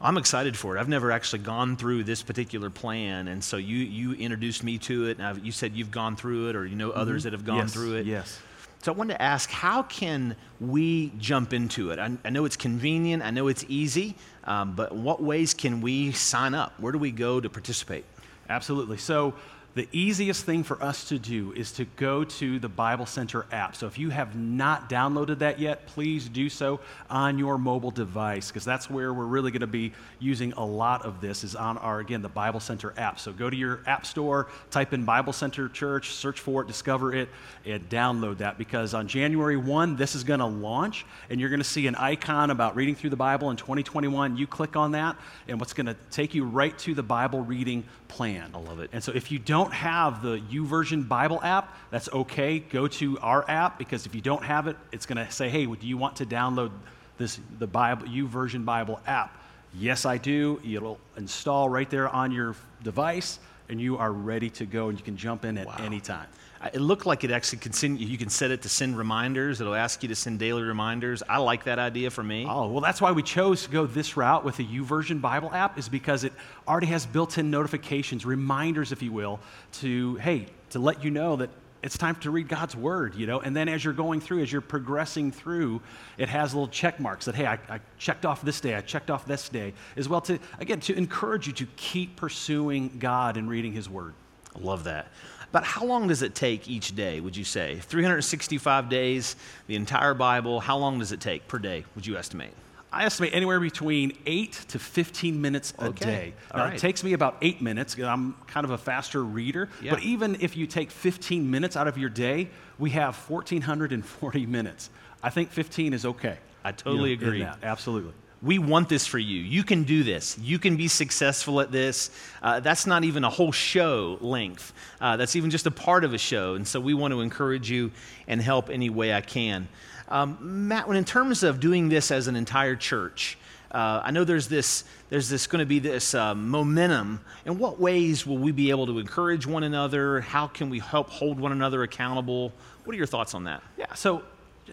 I'm 0.00 0.18
excited 0.18 0.56
for 0.56 0.76
it. 0.76 0.80
I've 0.80 0.88
never 0.88 1.10
actually 1.10 1.40
gone 1.40 1.76
through 1.76 2.04
this 2.04 2.22
particular 2.22 2.68
plan, 2.68 3.28
and 3.28 3.42
so 3.42 3.56
you 3.56 3.78
you 3.78 4.12
introduced 4.12 4.62
me 4.62 4.76
to 4.78 5.06
it. 5.06 5.18
And 5.18 5.26
I've, 5.26 5.44
you 5.44 5.52
said 5.52 5.74
you've 5.74 5.90
gone 5.90 6.14
through 6.16 6.50
it, 6.50 6.56
or 6.56 6.66
you 6.66 6.76
know 6.76 6.90
others 6.90 7.22
mm-hmm. 7.22 7.30
that 7.30 7.32
have 7.32 7.46
gone 7.46 7.58
yes, 7.58 7.72
through 7.72 7.94
it. 7.94 8.06
Yes. 8.06 8.38
So 8.84 8.92
I 8.92 8.96
wanted 8.96 9.14
to 9.14 9.22
ask, 9.22 9.48
how 9.48 9.82
can 9.84 10.36
we 10.60 11.10
jump 11.18 11.54
into 11.54 11.90
it? 11.90 11.98
I, 11.98 12.10
I 12.22 12.28
know 12.28 12.44
it's 12.44 12.58
convenient, 12.58 13.22
I 13.22 13.30
know 13.30 13.48
it's 13.48 13.64
easy, 13.66 14.14
um, 14.44 14.74
but 14.74 14.94
what 14.94 15.22
ways 15.22 15.54
can 15.54 15.80
we 15.80 16.12
sign 16.12 16.52
up? 16.52 16.78
Where 16.78 16.92
do 16.92 16.98
we 16.98 17.10
go 17.10 17.40
to 17.40 17.48
participate? 17.48 18.04
Absolutely. 18.50 18.98
So 18.98 19.32
the 19.74 19.88
easiest 19.90 20.44
thing 20.44 20.62
for 20.62 20.80
us 20.80 21.08
to 21.08 21.18
do 21.18 21.52
is 21.52 21.72
to 21.72 21.84
go 21.96 22.22
to 22.22 22.60
the 22.60 22.68
Bible 22.68 23.06
Center 23.06 23.44
app. 23.50 23.74
So 23.74 23.86
if 23.88 23.98
you 23.98 24.10
have 24.10 24.36
not 24.36 24.88
downloaded 24.88 25.40
that 25.40 25.58
yet, 25.58 25.86
please 25.86 26.28
do 26.28 26.48
so 26.48 26.78
on 27.10 27.38
your 27.38 27.58
mobile 27.58 27.90
device 27.90 28.48
because 28.48 28.64
that's 28.64 28.88
where 28.88 29.12
we're 29.12 29.24
really 29.24 29.50
going 29.50 29.62
to 29.62 29.66
be 29.66 29.92
using 30.20 30.52
a 30.52 30.64
lot 30.64 31.04
of 31.04 31.20
this 31.20 31.42
is 31.42 31.56
on 31.56 31.76
our 31.78 31.98
again 31.98 32.22
the 32.22 32.28
Bible 32.28 32.60
Center 32.60 32.94
app. 32.96 33.18
So 33.18 33.32
go 33.32 33.50
to 33.50 33.56
your 33.56 33.80
app 33.86 34.06
store, 34.06 34.48
type 34.70 34.92
in 34.92 35.04
Bible 35.04 35.32
Center 35.32 35.68
Church, 35.68 36.10
search 36.10 36.38
for 36.38 36.62
it, 36.62 36.68
discover 36.68 37.12
it 37.12 37.28
and 37.66 37.88
download 37.88 38.38
that 38.38 38.58
because 38.58 38.94
on 38.94 39.08
January 39.08 39.56
1 39.56 39.96
this 39.96 40.14
is 40.14 40.22
going 40.22 40.40
to 40.40 40.46
launch 40.46 41.04
and 41.30 41.40
you're 41.40 41.50
going 41.50 41.58
to 41.58 41.64
see 41.64 41.88
an 41.88 41.96
icon 41.96 42.50
about 42.50 42.76
reading 42.76 42.94
through 42.94 43.10
the 43.10 43.16
Bible 43.16 43.50
in 43.50 43.56
2021. 43.56 44.36
You 44.36 44.46
click 44.46 44.76
on 44.76 44.92
that 44.92 45.16
and 45.48 45.58
what's 45.58 45.72
going 45.72 45.86
to 45.86 45.96
take 46.12 46.32
you 46.34 46.44
right 46.44 46.76
to 46.78 46.94
the 46.94 47.02
Bible 47.02 47.40
reading 47.40 47.82
plan. 48.08 48.50
I 48.54 48.58
love 48.58 48.78
it. 48.78 48.90
And 48.92 49.02
so 49.02 49.12
if 49.12 49.32
you 49.32 49.38
don't 49.38 49.63
have 49.72 50.22
the 50.22 50.38
YouVersion 50.38 51.08
Bible 51.08 51.40
app, 51.42 51.76
that's 51.90 52.08
okay. 52.12 52.58
Go 52.58 52.88
to 52.88 53.18
our 53.20 53.48
app 53.48 53.78
because 53.78 54.06
if 54.06 54.14
you 54.14 54.20
don't 54.20 54.44
have 54.44 54.66
it, 54.66 54.76
it's 54.92 55.06
going 55.06 55.24
to 55.24 55.30
say, 55.30 55.48
"Hey, 55.48 55.66
do 55.66 55.86
you 55.86 55.96
want 55.96 56.16
to 56.16 56.26
download 56.26 56.70
this 57.18 57.40
the 57.58 57.66
Bible 57.66 58.06
YouVersion 58.06 58.64
Bible 58.64 59.00
app?" 59.06 59.40
Yes, 59.76 60.06
I 60.06 60.18
do. 60.18 60.60
It'll 60.64 60.98
install 61.16 61.68
right 61.68 61.88
there 61.90 62.08
on 62.08 62.30
your 62.30 62.54
device 62.82 63.40
and 63.68 63.80
you 63.80 63.96
are 63.96 64.12
ready 64.12 64.50
to 64.50 64.66
go 64.66 64.88
and 64.88 64.98
you 64.98 65.04
can 65.04 65.16
jump 65.16 65.44
in 65.44 65.58
at 65.58 65.66
wow. 65.66 65.76
any 65.78 66.00
time. 66.00 66.26
It 66.72 66.80
looked 66.80 67.04
like 67.04 67.24
it 67.24 67.30
actually 67.30 67.58
can 67.58 67.72
send, 67.72 68.00
you 68.00 68.16
can 68.16 68.30
set 68.30 68.50
it 68.50 68.62
to 68.62 68.68
send 68.68 68.96
reminders. 68.96 69.60
It'll 69.60 69.74
ask 69.74 70.02
you 70.02 70.08
to 70.08 70.14
send 70.14 70.38
daily 70.38 70.62
reminders. 70.62 71.22
I 71.28 71.38
like 71.38 71.64
that 71.64 71.78
idea 71.78 72.10
for 72.10 72.22
me. 72.22 72.46
Oh, 72.48 72.68
well, 72.68 72.80
that's 72.80 73.00
why 73.00 73.12
we 73.12 73.22
chose 73.22 73.64
to 73.64 73.70
go 73.70 73.86
this 73.86 74.16
route 74.16 74.44
with 74.44 74.56
the 74.56 74.66
YouVersion 74.66 75.20
Bible 75.20 75.52
app, 75.52 75.78
is 75.78 75.88
because 75.88 76.24
it 76.24 76.32
already 76.66 76.86
has 76.86 77.04
built 77.04 77.36
in 77.36 77.50
notifications, 77.50 78.24
reminders, 78.24 78.92
if 78.92 79.02
you 79.02 79.12
will, 79.12 79.40
to, 79.72 80.14
hey, 80.16 80.46
to 80.70 80.78
let 80.78 81.04
you 81.04 81.10
know 81.10 81.36
that 81.36 81.50
it's 81.84 81.98
time 81.98 82.14
to 82.16 82.30
read 82.30 82.48
God's 82.48 82.74
word, 82.74 83.14
you 83.14 83.26
know. 83.26 83.40
And 83.40 83.54
then 83.54 83.68
as 83.68 83.84
you're 83.84 83.92
going 83.92 84.22
through, 84.22 84.42
as 84.42 84.50
you're 84.50 84.62
progressing 84.62 85.30
through, 85.30 85.82
it 86.16 86.30
has 86.30 86.54
little 86.54 86.68
check 86.68 86.98
marks 86.98 87.26
that, 87.26 87.34
hey, 87.34 87.44
I, 87.44 87.58
I, 87.68 87.80
checked 87.98 88.24
off 88.24 88.40
this 88.40 88.58
day, 88.62 88.74
I 88.74 88.80
checked 88.80 89.10
off 89.10 89.26
this 89.26 89.50
day, 89.50 89.74
as 89.94 90.08
well 90.08 90.22
to, 90.22 90.38
again, 90.58 90.80
to 90.80 90.96
encourage 90.96 91.46
you 91.46 91.52
to 91.52 91.66
keep 91.76 92.16
pursuing 92.16 92.96
God 92.98 93.36
and 93.36 93.50
reading 93.50 93.74
His 93.74 93.86
word. 93.86 94.14
I 94.56 94.60
love 94.60 94.84
that. 94.84 95.08
But 95.54 95.62
how 95.62 95.84
long 95.84 96.08
does 96.08 96.22
it 96.22 96.34
take 96.34 96.68
each 96.68 96.96
day, 96.96 97.20
would 97.20 97.36
you 97.36 97.44
say? 97.44 97.78
365 97.78 98.88
days, 98.88 99.36
the 99.68 99.76
entire 99.76 100.12
Bible, 100.12 100.58
how 100.58 100.76
long 100.76 100.98
does 100.98 101.12
it 101.12 101.20
take 101.20 101.46
per 101.46 101.60
day, 101.60 101.84
would 101.94 102.04
you 102.04 102.16
estimate? 102.16 102.50
I 102.92 103.04
estimate 103.04 103.32
anywhere 103.34 103.60
between 103.60 104.18
8 104.26 104.52
to 104.70 104.80
15 104.80 105.40
minutes 105.40 105.72
a 105.78 105.84
okay. 105.84 106.04
day. 106.04 106.34
Now, 106.52 106.64
right. 106.64 106.74
It 106.74 106.80
takes 106.80 107.04
me 107.04 107.12
about 107.12 107.36
8 107.40 107.62
minutes. 107.62 107.96
I'm 107.96 108.34
kind 108.48 108.64
of 108.64 108.72
a 108.72 108.78
faster 108.78 109.22
reader. 109.22 109.68
Yeah. 109.80 109.92
But 109.92 110.02
even 110.02 110.38
if 110.40 110.56
you 110.56 110.66
take 110.66 110.90
15 110.90 111.48
minutes 111.48 111.76
out 111.76 111.86
of 111.86 111.96
your 111.96 112.10
day, 112.10 112.50
we 112.80 112.90
have 112.90 113.14
1,440 113.30 114.46
minutes. 114.46 114.90
I 115.22 115.30
think 115.30 115.52
15 115.52 115.92
is 115.92 116.04
okay. 116.04 116.36
I 116.64 116.72
totally 116.72 117.10
you 117.10 117.16
know, 117.16 117.26
agree. 117.28 117.46
Absolutely. 117.62 118.12
We 118.44 118.58
want 118.58 118.90
this 118.90 119.06
for 119.06 119.18
you. 119.18 119.40
You 119.40 119.64
can 119.64 119.84
do 119.84 120.02
this. 120.02 120.38
You 120.38 120.58
can 120.58 120.76
be 120.76 120.86
successful 120.86 121.60
at 121.60 121.72
this. 121.72 122.10
Uh, 122.42 122.60
that's 122.60 122.86
not 122.86 123.02
even 123.02 123.24
a 123.24 123.30
whole 123.30 123.52
show 123.52 124.18
length, 124.20 124.74
uh, 125.00 125.16
that's 125.16 125.34
even 125.34 125.50
just 125.50 125.66
a 125.66 125.70
part 125.70 126.04
of 126.04 126.12
a 126.12 126.18
show. 126.18 126.54
And 126.54 126.68
so 126.68 126.78
we 126.78 126.92
want 126.92 127.12
to 127.12 127.22
encourage 127.22 127.70
you 127.70 127.90
and 128.28 128.42
help 128.42 128.68
any 128.68 128.90
way 128.90 129.14
I 129.14 129.22
can. 129.22 129.66
Um, 130.08 130.68
Matt, 130.68 130.86
when 130.86 130.98
in 130.98 131.04
terms 131.04 131.42
of 131.42 131.58
doing 131.58 131.88
this 131.88 132.10
as 132.10 132.28
an 132.28 132.36
entire 132.36 132.76
church, 132.76 133.38
uh, 133.70 134.02
I 134.04 134.10
know 134.10 134.24
there's 134.24 134.46
this, 134.46 134.84
there's 135.08 135.28
this 135.30 135.46
going 135.46 135.60
to 135.60 135.66
be 135.66 135.78
this 135.78 136.14
uh, 136.14 136.34
momentum. 136.34 137.20
In 137.46 137.58
what 137.58 137.80
ways 137.80 138.26
will 138.26 138.38
we 138.38 138.52
be 138.52 138.68
able 138.70 138.86
to 138.86 138.98
encourage 138.98 139.46
one 139.46 139.64
another? 139.64 140.20
How 140.20 140.46
can 140.46 140.68
we 140.68 140.80
help 140.80 141.08
hold 141.08 141.40
one 141.40 141.52
another 141.52 141.82
accountable? 141.82 142.52
What 142.84 142.94
are 142.94 142.96
your 142.98 143.06
thoughts 143.06 143.34
on 143.34 143.44
that? 143.44 143.62
Yeah, 143.78 143.92
so 143.94 144.22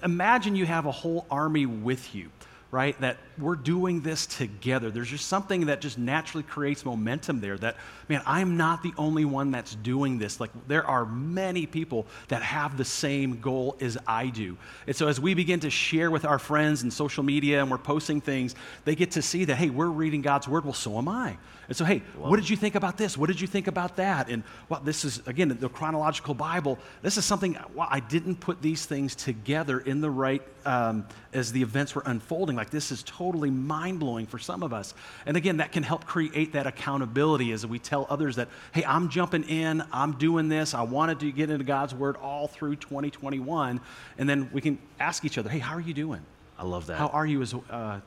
imagine 0.03 0.55
you 0.57 0.65
have 0.65 0.85
a 0.85 0.91
whole 0.91 1.25
army 1.31 1.65
with 1.65 2.13
you 2.13 2.29
right? 2.71 2.99
That 3.01 3.17
we're 3.37 3.57
doing 3.57 3.99
this 3.99 4.25
together. 4.25 4.89
There's 4.89 5.09
just 5.09 5.27
something 5.27 5.65
that 5.65 5.81
just 5.81 5.97
naturally 5.97 6.43
creates 6.43 6.85
momentum 6.85 7.41
there 7.41 7.57
that, 7.57 7.75
man, 8.07 8.21
I'm 8.25 8.55
not 8.55 8.81
the 8.81 8.93
only 8.97 9.25
one 9.25 9.51
that's 9.51 9.75
doing 9.75 10.17
this. 10.17 10.39
Like, 10.39 10.51
there 10.67 10.85
are 10.87 11.05
many 11.05 11.65
people 11.65 12.07
that 12.29 12.41
have 12.41 12.77
the 12.77 12.85
same 12.85 13.41
goal 13.41 13.75
as 13.81 13.97
I 14.07 14.27
do. 14.27 14.57
And 14.87 14.95
so, 14.95 15.09
as 15.09 15.19
we 15.19 15.33
begin 15.33 15.59
to 15.61 15.69
share 15.69 16.09
with 16.09 16.23
our 16.23 16.39
friends 16.39 16.83
and 16.83 16.93
social 16.93 17.23
media 17.23 17.61
and 17.61 17.69
we're 17.69 17.77
posting 17.77 18.21
things, 18.21 18.55
they 18.85 18.95
get 18.95 19.11
to 19.11 19.21
see 19.21 19.43
that, 19.45 19.55
hey, 19.55 19.69
we're 19.69 19.87
reading 19.87 20.21
God's 20.21 20.47
word. 20.47 20.63
Well, 20.63 20.73
so 20.73 20.97
am 20.97 21.09
I. 21.09 21.37
And 21.71 21.77
so, 21.77 21.85
hey, 21.85 21.99
what 22.17 22.35
did 22.35 22.49
you 22.49 22.57
think 22.57 22.75
about 22.75 22.97
this? 22.97 23.17
What 23.17 23.27
did 23.27 23.39
you 23.39 23.47
think 23.47 23.67
about 23.67 23.95
that? 23.95 24.27
And 24.27 24.43
well, 24.67 24.81
this 24.83 25.05
is, 25.05 25.25
again, 25.25 25.57
the 25.57 25.69
chronological 25.69 26.33
Bible. 26.33 26.77
This 27.01 27.15
is 27.15 27.23
something, 27.23 27.57
well, 27.73 27.87
I 27.89 28.01
didn't 28.01 28.41
put 28.41 28.61
these 28.61 28.85
things 28.85 29.15
together 29.15 29.79
in 29.79 30.01
the 30.01 30.09
right, 30.09 30.41
um, 30.65 31.07
as 31.31 31.53
the 31.53 31.61
events 31.61 31.95
were 31.95 32.03
unfolding. 32.05 32.57
Like, 32.57 32.71
this 32.71 32.91
is 32.91 33.03
totally 33.03 33.49
mind 33.49 34.01
blowing 34.01 34.27
for 34.27 34.37
some 34.37 34.63
of 34.63 34.73
us. 34.73 34.93
And 35.25 35.37
again, 35.37 35.55
that 35.57 35.71
can 35.71 35.83
help 35.83 36.03
create 36.03 36.51
that 36.51 36.67
accountability 36.67 37.53
as 37.53 37.65
we 37.65 37.79
tell 37.79 38.05
others 38.09 38.35
that, 38.35 38.49
hey, 38.73 38.83
I'm 38.83 39.07
jumping 39.07 39.43
in, 39.43 39.81
I'm 39.93 40.17
doing 40.17 40.49
this, 40.49 40.73
I 40.73 40.81
wanted 40.81 41.21
to 41.21 41.31
get 41.31 41.49
into 41.49 41.63
God's 41.63 41.95
word 41.95 42.17
all 42.17 42.49
through 42.49 42.75
2021. 42.75 43.79
And 44.17 44.27
then 44.27 44.49
we 44.51 44.59
can 44.59 44.77
ask 44.99 45.23
each 45.23 45.37
other, 45.37 45.49
hey, 45.49 45.59
how 45.59 45.75
are 45.75 45.79
you 45.79 45.93
doing? 45.93 46.25
I 46.59 46.65
love 46.65 46.87
that. 46.87 46.97
How 46.97 47.07
are 47.07 47.25
you 47.25 47.41
as, 47.41 47.53
uh, 47.53 48.01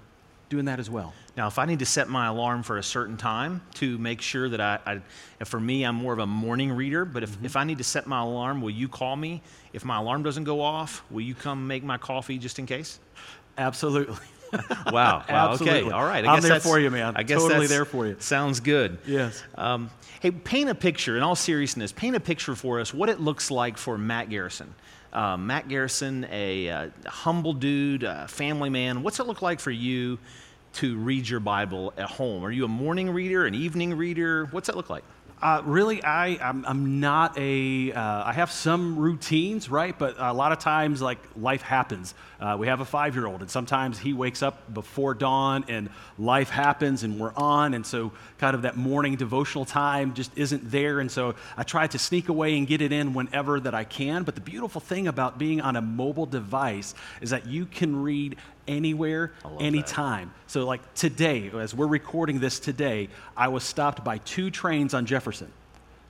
doing 0.54 0.66
that 0.66 0.78
as 0.78 0.88
well? 0.88 1.12
Now, 1.36 1.48
if 1.48 1.58
I 1.58 1.66
need 1.66 1.80
to 1.80 1.86
set 1.86 2.08
my 2.08 2.28
alarm 2.28 2.62
for 2.62 2.78
a 2.78 2.82
certain 2.82 3.16
time 3.16 3.60
to 3.74 3.98
make 3.98 4.20
sure 4.20 4.48
that 4.48 4.60
I, 4.60 4.78
I 4.86 5.44
for 5.44 5.58
me, 5.58 5.82
I'm 5.82 5.96
more 5.96 6.12
of 6.12 6.20
a 6.20 6.26
morning 6.26 6.70
reader, 6.72 7.04
but 7.04 7.22
if, 7.24 7.30
mm-hmm. 7.30 7.44
if 7.44 7.56
I 7.56 7.64
need 7.64 7.78
to 7.78 7.84
set 7.84 8.06
my 8.06 8.20
alarm, 8.20 8.60
will 8.60 8.70
you 8.70 8.88
call 8.88 9.16
me? 9.16 9.42
If 9.72 9.84
my 9.84 9.98
alarm 9.98 10.22
doesn't 10.22 10.44
go 10.44 10.60
off, 10.60 11.02
will 11.10 11.22
you 11.22 11.34
come 11.34 11.66
make 11.66 11.82
my 11.82 11.98
coffee 11.98 12.38
just 12.38 12.60
in 12.60 12.66
case? 12.66 13.00
Absolutely. 13.58 14.16
wow. 14.92 15.24
Wow. 15.28 15.54
Okay. 15.54 15.90
All 15.90 16.04
right. 16.04 16.24
I 16.24 16.36
am 16.36 16.42
there 16.42 16.60
for 16.60 16.78
you, 16.78 16.90
man. 16.90 17.16
I 17.16 17.24
guess 17.24 17.40
totally 17.40 17.66
there 17.66 17.84
for 17.84 18.06
you. 18.06 18.16
Sounds 18.20 18.60
good. 18.60 18.98
Yes. 19.04 19.42
Um, 19.56 19.90
hey, 20.20 20.30
paint 20.30 20.70
a 20.70 20.74
picture. 20.74 21.16
In 21.16 21.24
all 21.24 21.34
seriousness, 21.34 21.90
paint 21.90 22.14
a 22.14 22.20
picture 22.20 22.54
for 22.54 22.78
us 22.78 22.94
what 22.94 23.08
it 23.08 23.20
looks 23.20 23.50
like 23.50 23.76
for 23.76 23.98
Matt 23.98 24.30
Garrison. 24.30 24.72
Uh, 25.12 25.36
Matt 25.36 25.68
Garrison, 25.68 26.26
a, 26.30 26.66
a, 26.66 26.92
humble 27.06 27.52
dude, 27.52 28.02
a 28.02 28.26
family 28.26 28.70
man. 28.70 29.02
What's 29.02 29.20
it 29.20 29.26
look 29.28 29.42
like 29.42 29.60
for 29.60 29.70
you 29.70 30.18
to 30.74 30.96
read 30.96 31.28
your 31.28 31.40
Bible 31.40 31.92
at 31.96 32.10
home? 32.10 32.44
Are 32.44 32.50
you 32.50 32.64
a 32.64 32.68
morning 32.68 33.10
reader, 33.10 33.46
an 33.46 33.54
evening 33.54 33.96
reader? 33.96 34.46
What's 34.46 34.66
that 34.66 34.76
look 34.76 34.90
like? 34.90 35.04
Uh, 35.44 35.60
really, 35.66 36.02
I, 36.02 36.38
I'm, 36.40 36.64
I'm 36.64 37.00
not 37.00 37.36
a. 37.36 37.92
Uh, 37.92 38.24
I 38.24 38.32
have 38.32 38.50
some 38.50 38.96
routines, 38.98 39.68
right? 39.68 39.98
But 39.98 40.14
a 40.18 40.32
lot 40.32 40.52
of 40.52 40.58
times, 40.58 41.02
like 41.02 41.18
life 41.36 41.60
happens. 41.60 42.14
Uh, 42.40 42.56
we 42.58 42.68
have 42.68 42.80
a 42.80 42.84
five 42.86 43.14
year 43.14 43.26
old, 43.26 43.42
and 43.42 43.50
sometimes 43.50 43.98
he 43.98 44.14
wakes 44.14 44.42
up 44.42 44.72
before 44.72 45.12
dawn, 45.12 45.66
and 45.68 45.90
life 46.18 46.48
happens, 46.48 47.02
and 47.02 47.20
we're 47.20 47.34
on. 47.34 47.74
And 47.74 47.84
so, 47.84 48.12
kind 48.38 48.54
of 48.54 48.62
that 48.62 48.76
morning 48.76 49.16
devotional 49.16 49.66
time 49.66 50.14
just 50.14 50.30
isn't 50.34 50.70
there. 50.70 50.98
And 50.98 51.10
so, 51.10 51.34
I 51.58 51.62
try 51.62 51.88
to 51.88 51.98
sneak 51.98 52.30
away 52.30 52.56
and 52.56 52.66
get 52.66 52.80
it 52.80 52.90
in 52.90 53.12
whenever 53.12 53.60
that 53.60 53.74
I 53.74 53.84
can. 53.84 54.22
But 54.22 54.36
the 54.36 54.40
beautiful 54.40 54.80
thing 54.80 55.08
about 55.08 55.36
being 55.36 55.60
on 55.60 55.76
a 55.76 55.82
mobile 55.82 56.26
device 56.26 56.94
is 57.20 57.30
that 57.30 57.46
you 57.46 57.66
can 57.66 58.02
read 58.02 58.36
anywhere, 58.68 59.32
anytime. 59.60 60.28
That. 60.28 60.50
So, 60.50 60.66
like 60.66 60.94
today, 60.94 61.50
as 61.54 61.74
we're 61.74 61.86
recording 61.86 62.40
this 62.40 62.60
today, 62.60 63.08
I 63.36 63.48
was 63.48 63.64
stopped 63.64 64.04
by 64.04 64.18
two 64.18 64.50
trains 64.50 64.94
on 64.94 65.06
Jefferson. 65.06 65.52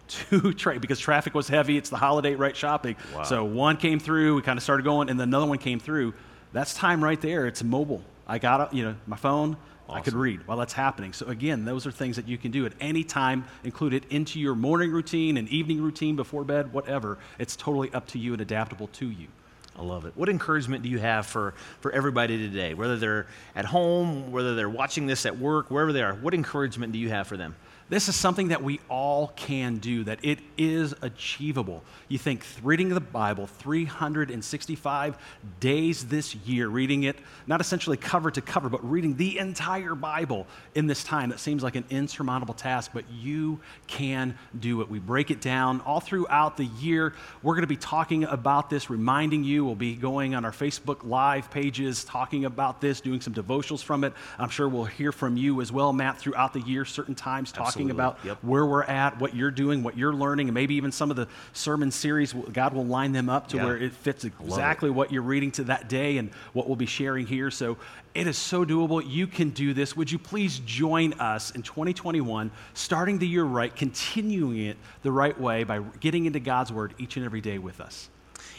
Two 0.08 0.52
trains 0.54 0.80
because 0.80 1.00
traffic 1.00 1.34
was 1.34 1.48
heavy. 1.48 1.76
It's 1.76 1.90
the 1.90 1.96
holiday 1.96 2.34
right 2.34 2.56
shopping. 2.56 2.96
Wow. 3.14 3.22
So 3.22 3.44
one 3.44 3.76
came 3.76 3.98
through. 3.98 4.36
We 4.36 4.42
kind 4.42 4.58
of 4.58 4.62
started 4.62 4.84
going, 4.84 5.08
and 5.08 5.18
then 5.18 5.28
another 5.28 5.46
one 5.46 5.58
came 5.58 5.80
through. 5.80 6.14
That's 6.52 6.74
time 6.74 7.02
right 7.02 7.20
there. 7.20 7.46
It's 7.46 7.62
mobile. 7.62 8.02
I 8.26 8.38
got 8.38 8.74
you 8.74 8.84
know 8.84 8.96
my 9.06 9.16
phone. 9.16 9.56
Awesome. 9.86 9.98
I 9.98 10.00
could 10.00 10.14
read 10.14 10.46
while 10.46 10.56
that's 10.56 10.72
happening. 10.72 11.12
So 11.12 11.26
again, 11.26 11.66
those 11.66 11.86
are 11.86 11.90
things 11.90 12.16
that 12.16 12.26
you 12.26 12.38
can 12.38 12.50
do 12.50 12.64
at 12.64 12.72
any 12.80 13.04
time, 13.04 13.44
include 13.64 13.92
it 13.92 14.04
into 14.10 14.40
your 14.40 14.54
morning 14.54 14.90
routine 14.90 15.36
and 15.36 15.46
evening 15.50 15.82
routine 15.82 16.16
before 16.16 16.42
bed, 16.42 16.72
whatever. 16.72 17.18
It's 17.38 17.54
totally 17.54 17.92
up 17.92 18.06
to 18.08 18.18
you 18.18 18.32
and 18.32 18.40
adaptable 18.40 18.86
to 18.88 19.10
you. 19.10 19.26
I 19.76 19.82
love 19.82 20.04
it. 20.04 20.12
What 20.16 20.28
encouragement 20.28 20.82
do 20.82 20.88
you 20.88 20.98
have 20.98 21.26
for, 21.26 21.54
for 21.80 21.90
everybody 21.90 22.38
today, 22.38 22.74
whether 22.74 22.96
they're 22.96 23.26
at 23.56 23.64
home, 23.64 24.30
whether 24.30 24.54
they're 24.54 24.70
watching 24.70 25.06
this 25.06 25.26
at 25.26 25.38
work, 25.38 25.70
wherever 25.70 25.92
they 25.92 26.02
are? 26.02 26.14
What 26.14 26.32
encouragement 26.32 26.92
do 26.92 26.98
you 26.98 27.10
have 27.10 27.26
for 27.26 27.36
them? 27.36 27.56
This 27.90 28.08
is 28.08 28.16
something 28.16 28.48
that 28.48 28.62
we 28.62 28.80
all 28.88 29.28
can 29.36 29.76
do, 29.76 30.04
that 30.04 30.18
it 30.22 30.38
is 30.56 30.94
achievable. 31.02 31.84
You 32.08 32.16
think 32.16 32.42
reading 32.62 32.88
the 32.88 32.98
Bible 32.98 33.46
365 33.46 35.18
days 35.60 36.06
this 36.06 36.34
year, 36.34 36.68
reading 36.68 37.02
it 37.02 37.18
not 37.46 37.60
essentially 37.60 37.98
cover 37.98 38.30
to 38.30 38.40
cover, 38.40 38.70
but 38.70 38.90
reading 38.90 39.16
the 39.16 39.38
entire 39.38 39.94
Bible 39.94 40.46
in 40.74 40.86
this 40.86 41.04
time, 41.04 41.28
that 41.28 41.40
seems 41.40 41.62
like 41.62 41.76
an 41.76 41.84
insurmountable 41.90 42.54
task, 42.54 42.92
but 42.94 43.04
you 43.10 43.60
can 43.86 44.38
do 44.58 44.80
it. 44.80 44.88
We 44.88 44.98
break 44.98 45.30
it 45.30 45.42
down 45.42 45.82
all 45.82 46.00
throughout 46.00 46.56
the 46.56 46.64
year. 46.64 47.12
We're 47.42 47.54
going 47.54 47.64
to 47.64 47.66
be 47.66 47.76
talking 47.76 48.24
about 48.24 48.70
this, 48.70 48.88
reminding 48.88 49.44
you. 49.44 49.62
We'll 49.62 49.74
be 49.74 49.94
going 49.94 50.34
on 50.34 50.46
our 50.46 50.52
Facebook 50.52 51.04
Live 51.04 51.50
pages, 51.50 52.02
talking 52.02 52.46
about 52.46 52.80
this, 52.80 53.02
doing 53.02 53.20
some 53.20 53.34
devotionals 53.34 53.82
from 53.82 54.04
it. 54.04 54.14
I'm 54.38 54.48
sure 54.48 54.70
we'll 54.70 54.84
hear 54.84 55.12
from 55.12 55.36
you 55.36 55.60
as 55.60 55.70
well, 55.70 55.92
Matt, 55.92 56.16
throughout 56.16 56.54
the 56.54 56.60
year, 56.60 56.86
certain 56.86 57.14
times, 57.14 57.52
talking 57.52 57.73
talking 57.74 57.90
about 57.90 58.18
yep. 58.24 58.38
where 58.42 58.64
we're 58.64 58.82
at, 58.82 59.20
what 59.20 59.34
you're 59.34 59.50
doing, 59.50 59.82
what 59.82 59.96
you're 59.96 60.14
learning, 60.14 60.48
and 60.48 60.54
maybe 60.54 60.74
even 60.74 60.92
some 60.92 61.10
of 61.10 61.16
the 61.16 61.28
sermon 61.52 61.90
series, 61.90 62.32
God 62.32 62.74
will 62.74 62.86
line 62.86 63.12
them 63.12 63.28
up 63.28 63.48
to 63.48 63.56
yeah. 63.56 63.64
where 63.64 63.76
it 63.76 63.92
fits 63.92 64.24
exactly 64.24 64.88
it. 64.88 64.92
what 64.92 65.12
you're 65.12 65.22
reading 65.22 65.50
to 65.52 65.64
that 65.64 65.88
day 65.88 66.18
and 66.18 66.30
what 66.52 66.66
we'll 66.66 66.76
be 66.76 66.86
sharing 66.86 67.26
here. 67.26 67.50
So 67.50 67.76
it 68.14 68.26
is 68.26 68.38
so 68.38 68.64
doable. 68.64 69.02
You 69.06 69.26
can 69.26 69.50
do 69.50 69.74
this. 69.74 69.96
Would 69.96 70.10
you 70.10 70.18
please 70.18 70.60
join 70.60 71.14
us 71.14 71.50
in 71.50 71.62
2021, 71.62 72.50
starting 72.74 73.18
the 73.18 73.26
year 73.26 73.44
right, 73.44 73.74
continuing 73.74 74.66
it 74.66 74.76
the 75.02 75.12
right 75.12 75.38
way 75.38 75.64
by 75.64 75.80
getting 76.00 76.26
into 76.26 76.40
God's 76.40 76.72
Word 76.72 76.94
each 76.98 77.16
and 77.16 77.26
every 77.26 77.40
day 77.40 77.58
with 77.58 77.80
us? 77.80 78.08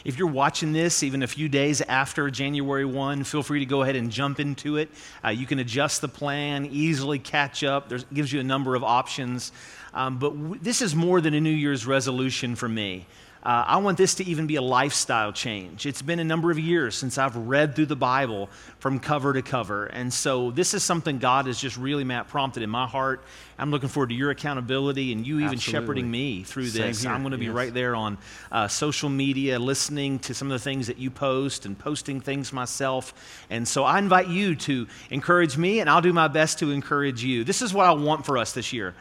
If 0.04 0.18
you're 0.18 0.28
watching 0.28 0.72
this 0.72 1.02
even 1.02 1.22
a 1.22 1.26
few 1.26 1.48
days 1.48 1.80
after 1.82 2.30
January 2.30 2.84
1, 2.84 3.24
feel 3.24 3.42
free 3.42 3.60
to 3.60 3.66
go 3.66 3.82
ahead 3.82 3.96
and 3.96 4.10
jump 4.10 4.38
into 4.40 4.76
it. 4.76 4.90
Uh, 5.24 5.30
you 5.30 5.46
can 5.46 5.58
adjust 5.58 6.00
the 6.00 6.08
plan, 6.08 6.66
easily 6.66 7.18
catch 7.18 7.64
up. 7.64 7.88
There 7.88 7.98
gives 8.12 8.32
you 8.32 8.40
a 8.40 8.44
number 8.44 8.74
of 8.74 8.84
options. 8.84 9.52
Um, 9.94 10.18
but 10.18 10.30
w- 10.30 10.60
this 10.60 10.82
is 10.82 10.94
more 10.94 11.20
than 11.20 11.34
a 11.34 11.40
New 11.40 11.50
Year's 11.50 11.86
resolution 11.86 12.54
for 12.54 12.68
me. 12.68 13.06
Uh, 13.46 13.64
I 13.64 13.76
want 13.76 13.96
this 13.96 14.16
to 14.16 14.24
even 14.24 14.48
be 14.48 14.56
a 14.56 14.60
lifestyle 14.60 15.32
change. 15.32 15.86
It's 15.86 16.02
been 16.02 16.18
a 16.18 16.24
number 16.24 16.50
of 16.50 16.58
years 16.58 16.96
since 16.96 17.16
I've 17.16 17.36
read 17.36 17.76
through 17.76 17.86
the 17.86 17.94
Bible 17.94 18.50
from 18.80 18.98
cover 18.98 19.32
to 19.32 19.40
cover. 19.40 19.86
And 19.86 20.12
so 20.12 20.50
this 20.50 20.74
is 20.74 20.82
something 20.82 21.18
God 21.18 21.46
has 21.46 21.60
just 21.60 21.76
really, 21.76 22.02
Matt, 22.02 22.26
prompted 22.26 22.64
in 22.64 22.70
my 22.70 22.88
heart. 22.88 23.22
I'm 23.56 23.70
looking 23.70 23.88
forward 23.88 24.08
to 24.08 24.16
your 24.16 24.30
accountability 24.30 25.12
and 25.12 25.24
you 25.24 25.36
even 25.36 25.52
Absolutely. 25.52 25.72
shepherding 25.72 26.10
me 26.10 26.42
through 26.42 26.70
this. 26.70 27.06
I'm 27.06 27.22
going 27.22 27.30
to 27.30 27.38
be 27.38 27.44
yes. 27.44 27.54
right 27.54 27.72
there 27.72 27.94
on 27.94 28.18
uh, 28.50 28.66
social 28.66 29.08
media, 29.08 29.60
listening 29.60 30.18
to 30.18 30.34
some 30.34 30.50
of 30.50 30.58
the 30.58 30.64
things 30.64 30.88
that 30.88 30.98
you 30.98 31.12
post 31.12 31.66
and 31.66 31.78
posting 31.78 32.20
things 32.20 32.52
myself. 32.52 33.14
And 33.48 33.68
so 33.68 33.84
I 33.84 34.00
invite 34.00 34.26
you 34.26 34.56
to 34.56 34.88
encourage 35.10 35.56
me, 35.56 35.78
and 35.78 35.88
I'll 35.88 36.02
do 36.02 36.12
my 36.12 36.26
best 36.26 36.58
to 36.58 36.72
encourage 36.72 37.22
you. 37.22 37.44
This 37.44 37.62
is 37.62 37.72
what 37.72 37.86
I 37.86 37.92
want 37.92 38.26
for 38.26 38.38
us 38.38 38.54
this 38.54 38.72
year. 38.72 38.96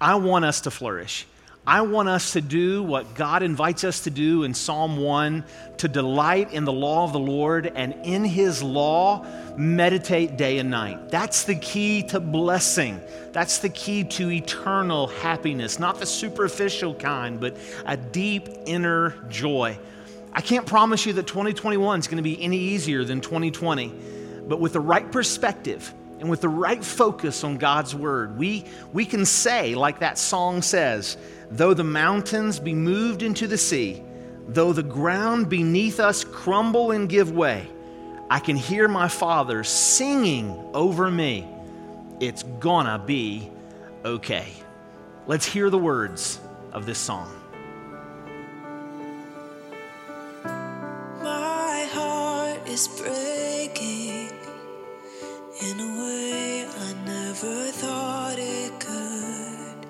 I 0.00 0.16
want 0.16 0.44
us 0.44 0.62
to 0.62 0.72
flourish. 0.72 1.28
I 1.66 1.80
want 1.80 2.10
us 2.10 2.34
to 2.34 2.42
do 2.42 2.82
what 2.82 3.14
God 3.14 3.42
invites 3.42 3.84
us 3.84 4.00
to 4.00 4.10
do 4.10 4.44
in 4.44 4.52
Psalm 4.52 4.98
1 4.98 5.44
to 5.78 5.88
delight 5.88 6.52
in 6.52 6.66
the 6.66 6.72
law 6.72 7.04
of 7.04 7.14
the 7.14 7.18
Lord 7.18 7.72
and 7.74 7.94
in 8.04 8.22
His 8.22 8.62
law 8.62 9.24
meditate 9.56 10.36
day 10.36 10.58
and 10.58 10.70
night. 10.70 11.08
That's 11.08 11.44
the 11.44 11.54
key 11.54 12.02
to 12.08 12.20
blessing. 12.20 13.00
That's 13.32 13.58
the 13.60 13.70
key 13.70 14.04
to 14.04 14.30
eternal 14.30 15.06
happiness, 15.06 15.78
not 15.78 15.98
the 15.98 16.06
superficial 16.06 16.94
kind, 16.94 17.40
but 17.40 17.56
a 17.86 17.96
deep 17.96 18.46
inner 18.66 19.14
joy. 19.30 19.78
I 20.34 20.42
can't 20.42 20.66
promise 20.66 21.06
you 21.06 21.14
that 21.14 21.26
2021 21.26 21.98
is 21.98 22.08
going 22.08 22.18
to 22.18 22.22
be 22.22 22.42
any 22.42 22.58
easier 22.58 23.04
than 23.04 23.22
2020, 23.22 23.94
but 24.48 24.60
with 24.60 24.74
the 24.74 24.80
right 24.80 25.10
perspective, 25.10 25.94
and 26.20 26.30
with 26.30 26.40
the 26.40 26.48
right 26.48 26.82
focus 26.82 27.44
on 27.44 27.58
God's 27.58 27.94
word, 27.94 28.38
we, 28.38 28.64
we 28.92 29.04
can 29.04 29.24
say, 29.24 29.74
like 29.74 29.98
that 30.00 30.18
song 30.18 30.62
says, 30.62 31.16
though 31.50 31.74
the 31.74 31.84
mountains 31.84 32.58
be 32.58 32.74
moved 32.74 33.22
into 33.22 33.46
the 33.46 33.58
sea, 33.58 34.02
though 34.48 34.72
the 34.72 34.82
ground 34.82 35.48
beneath 35.48 36.00
us 36.00 36.24
crumble 36.24 36.92
and 36.92 37.08
give 37.08 37.32
way, 37.32 37.68
I 38.30 38.40
can 38.40 38.56
hear 38.56 38.88
my 38.88 39.08
Father 39.08 39.64
singing 39.64 40.58
over 40.72 41.10
me. 41.10 41.46
It's 42.20 42.42
gonna 42.42 42.98
be 42.98 43.50
okay. 44.04 44.48
Let's 45.26 45.46
hear 45.46 45.68
the 45.70 45.78
words 45.78 46.40
of 46.72 46.86
this 46.86 46.98
song. 46.98 47.30
My 51.22 51.88
heart 51.92 52.66
is 52.68 52.86
in 55.70 55.80
a 55.80 55.90
way 56.02 56.66
I 56.66 56.92
never 57.06 57.56
thought 57.80 58.36
it 58.38 58.72
could. 58.78 59.80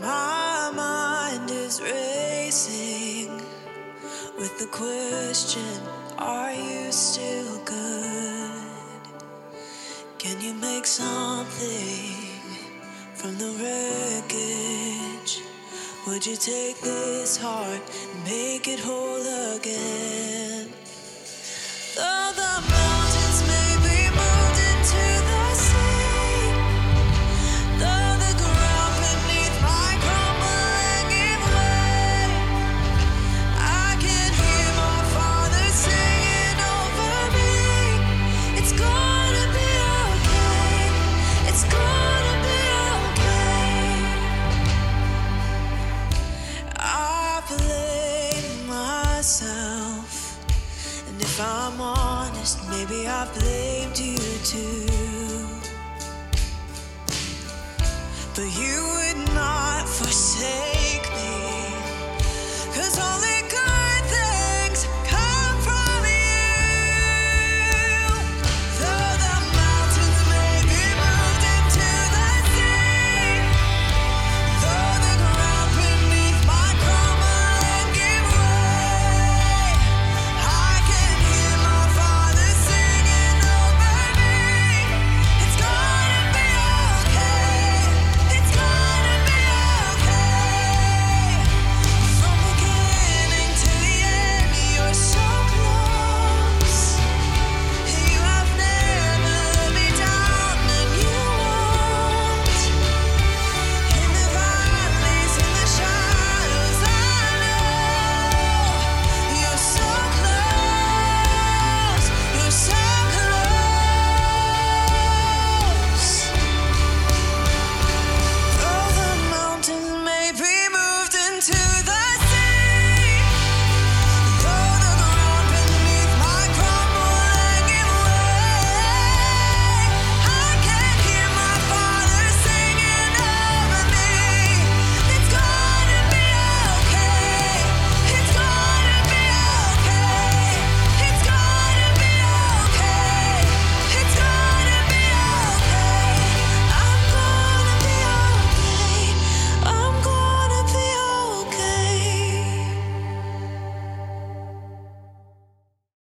My 0.00 0.72
mind 0.74 1.50
is 1.50 1.80
racing 1.80 3.30
with 4.38 4.58
the 4.58 4.66
question 4.66 5.80
Are 6.18 6.52
you 6.52 6.90
still 6.90 7.58
good? 7.64 9.14
Can 10.18 10.40
you 10.40 10.54
make 10.54 10.86
something 10.86 12.16
from 13.14 13.38
the 13.38 13.50
wreckage? 13.60 15.42
Would 16.08 16.26
you 16.26 16.36
take 16.36 16.80
this 16.80 17.36
heart 17.36 17.82
and 18.10 18.24
make 18.24 18.66
it 18.66 18.80
whole 18.80 19.22
again? 19.56 20.73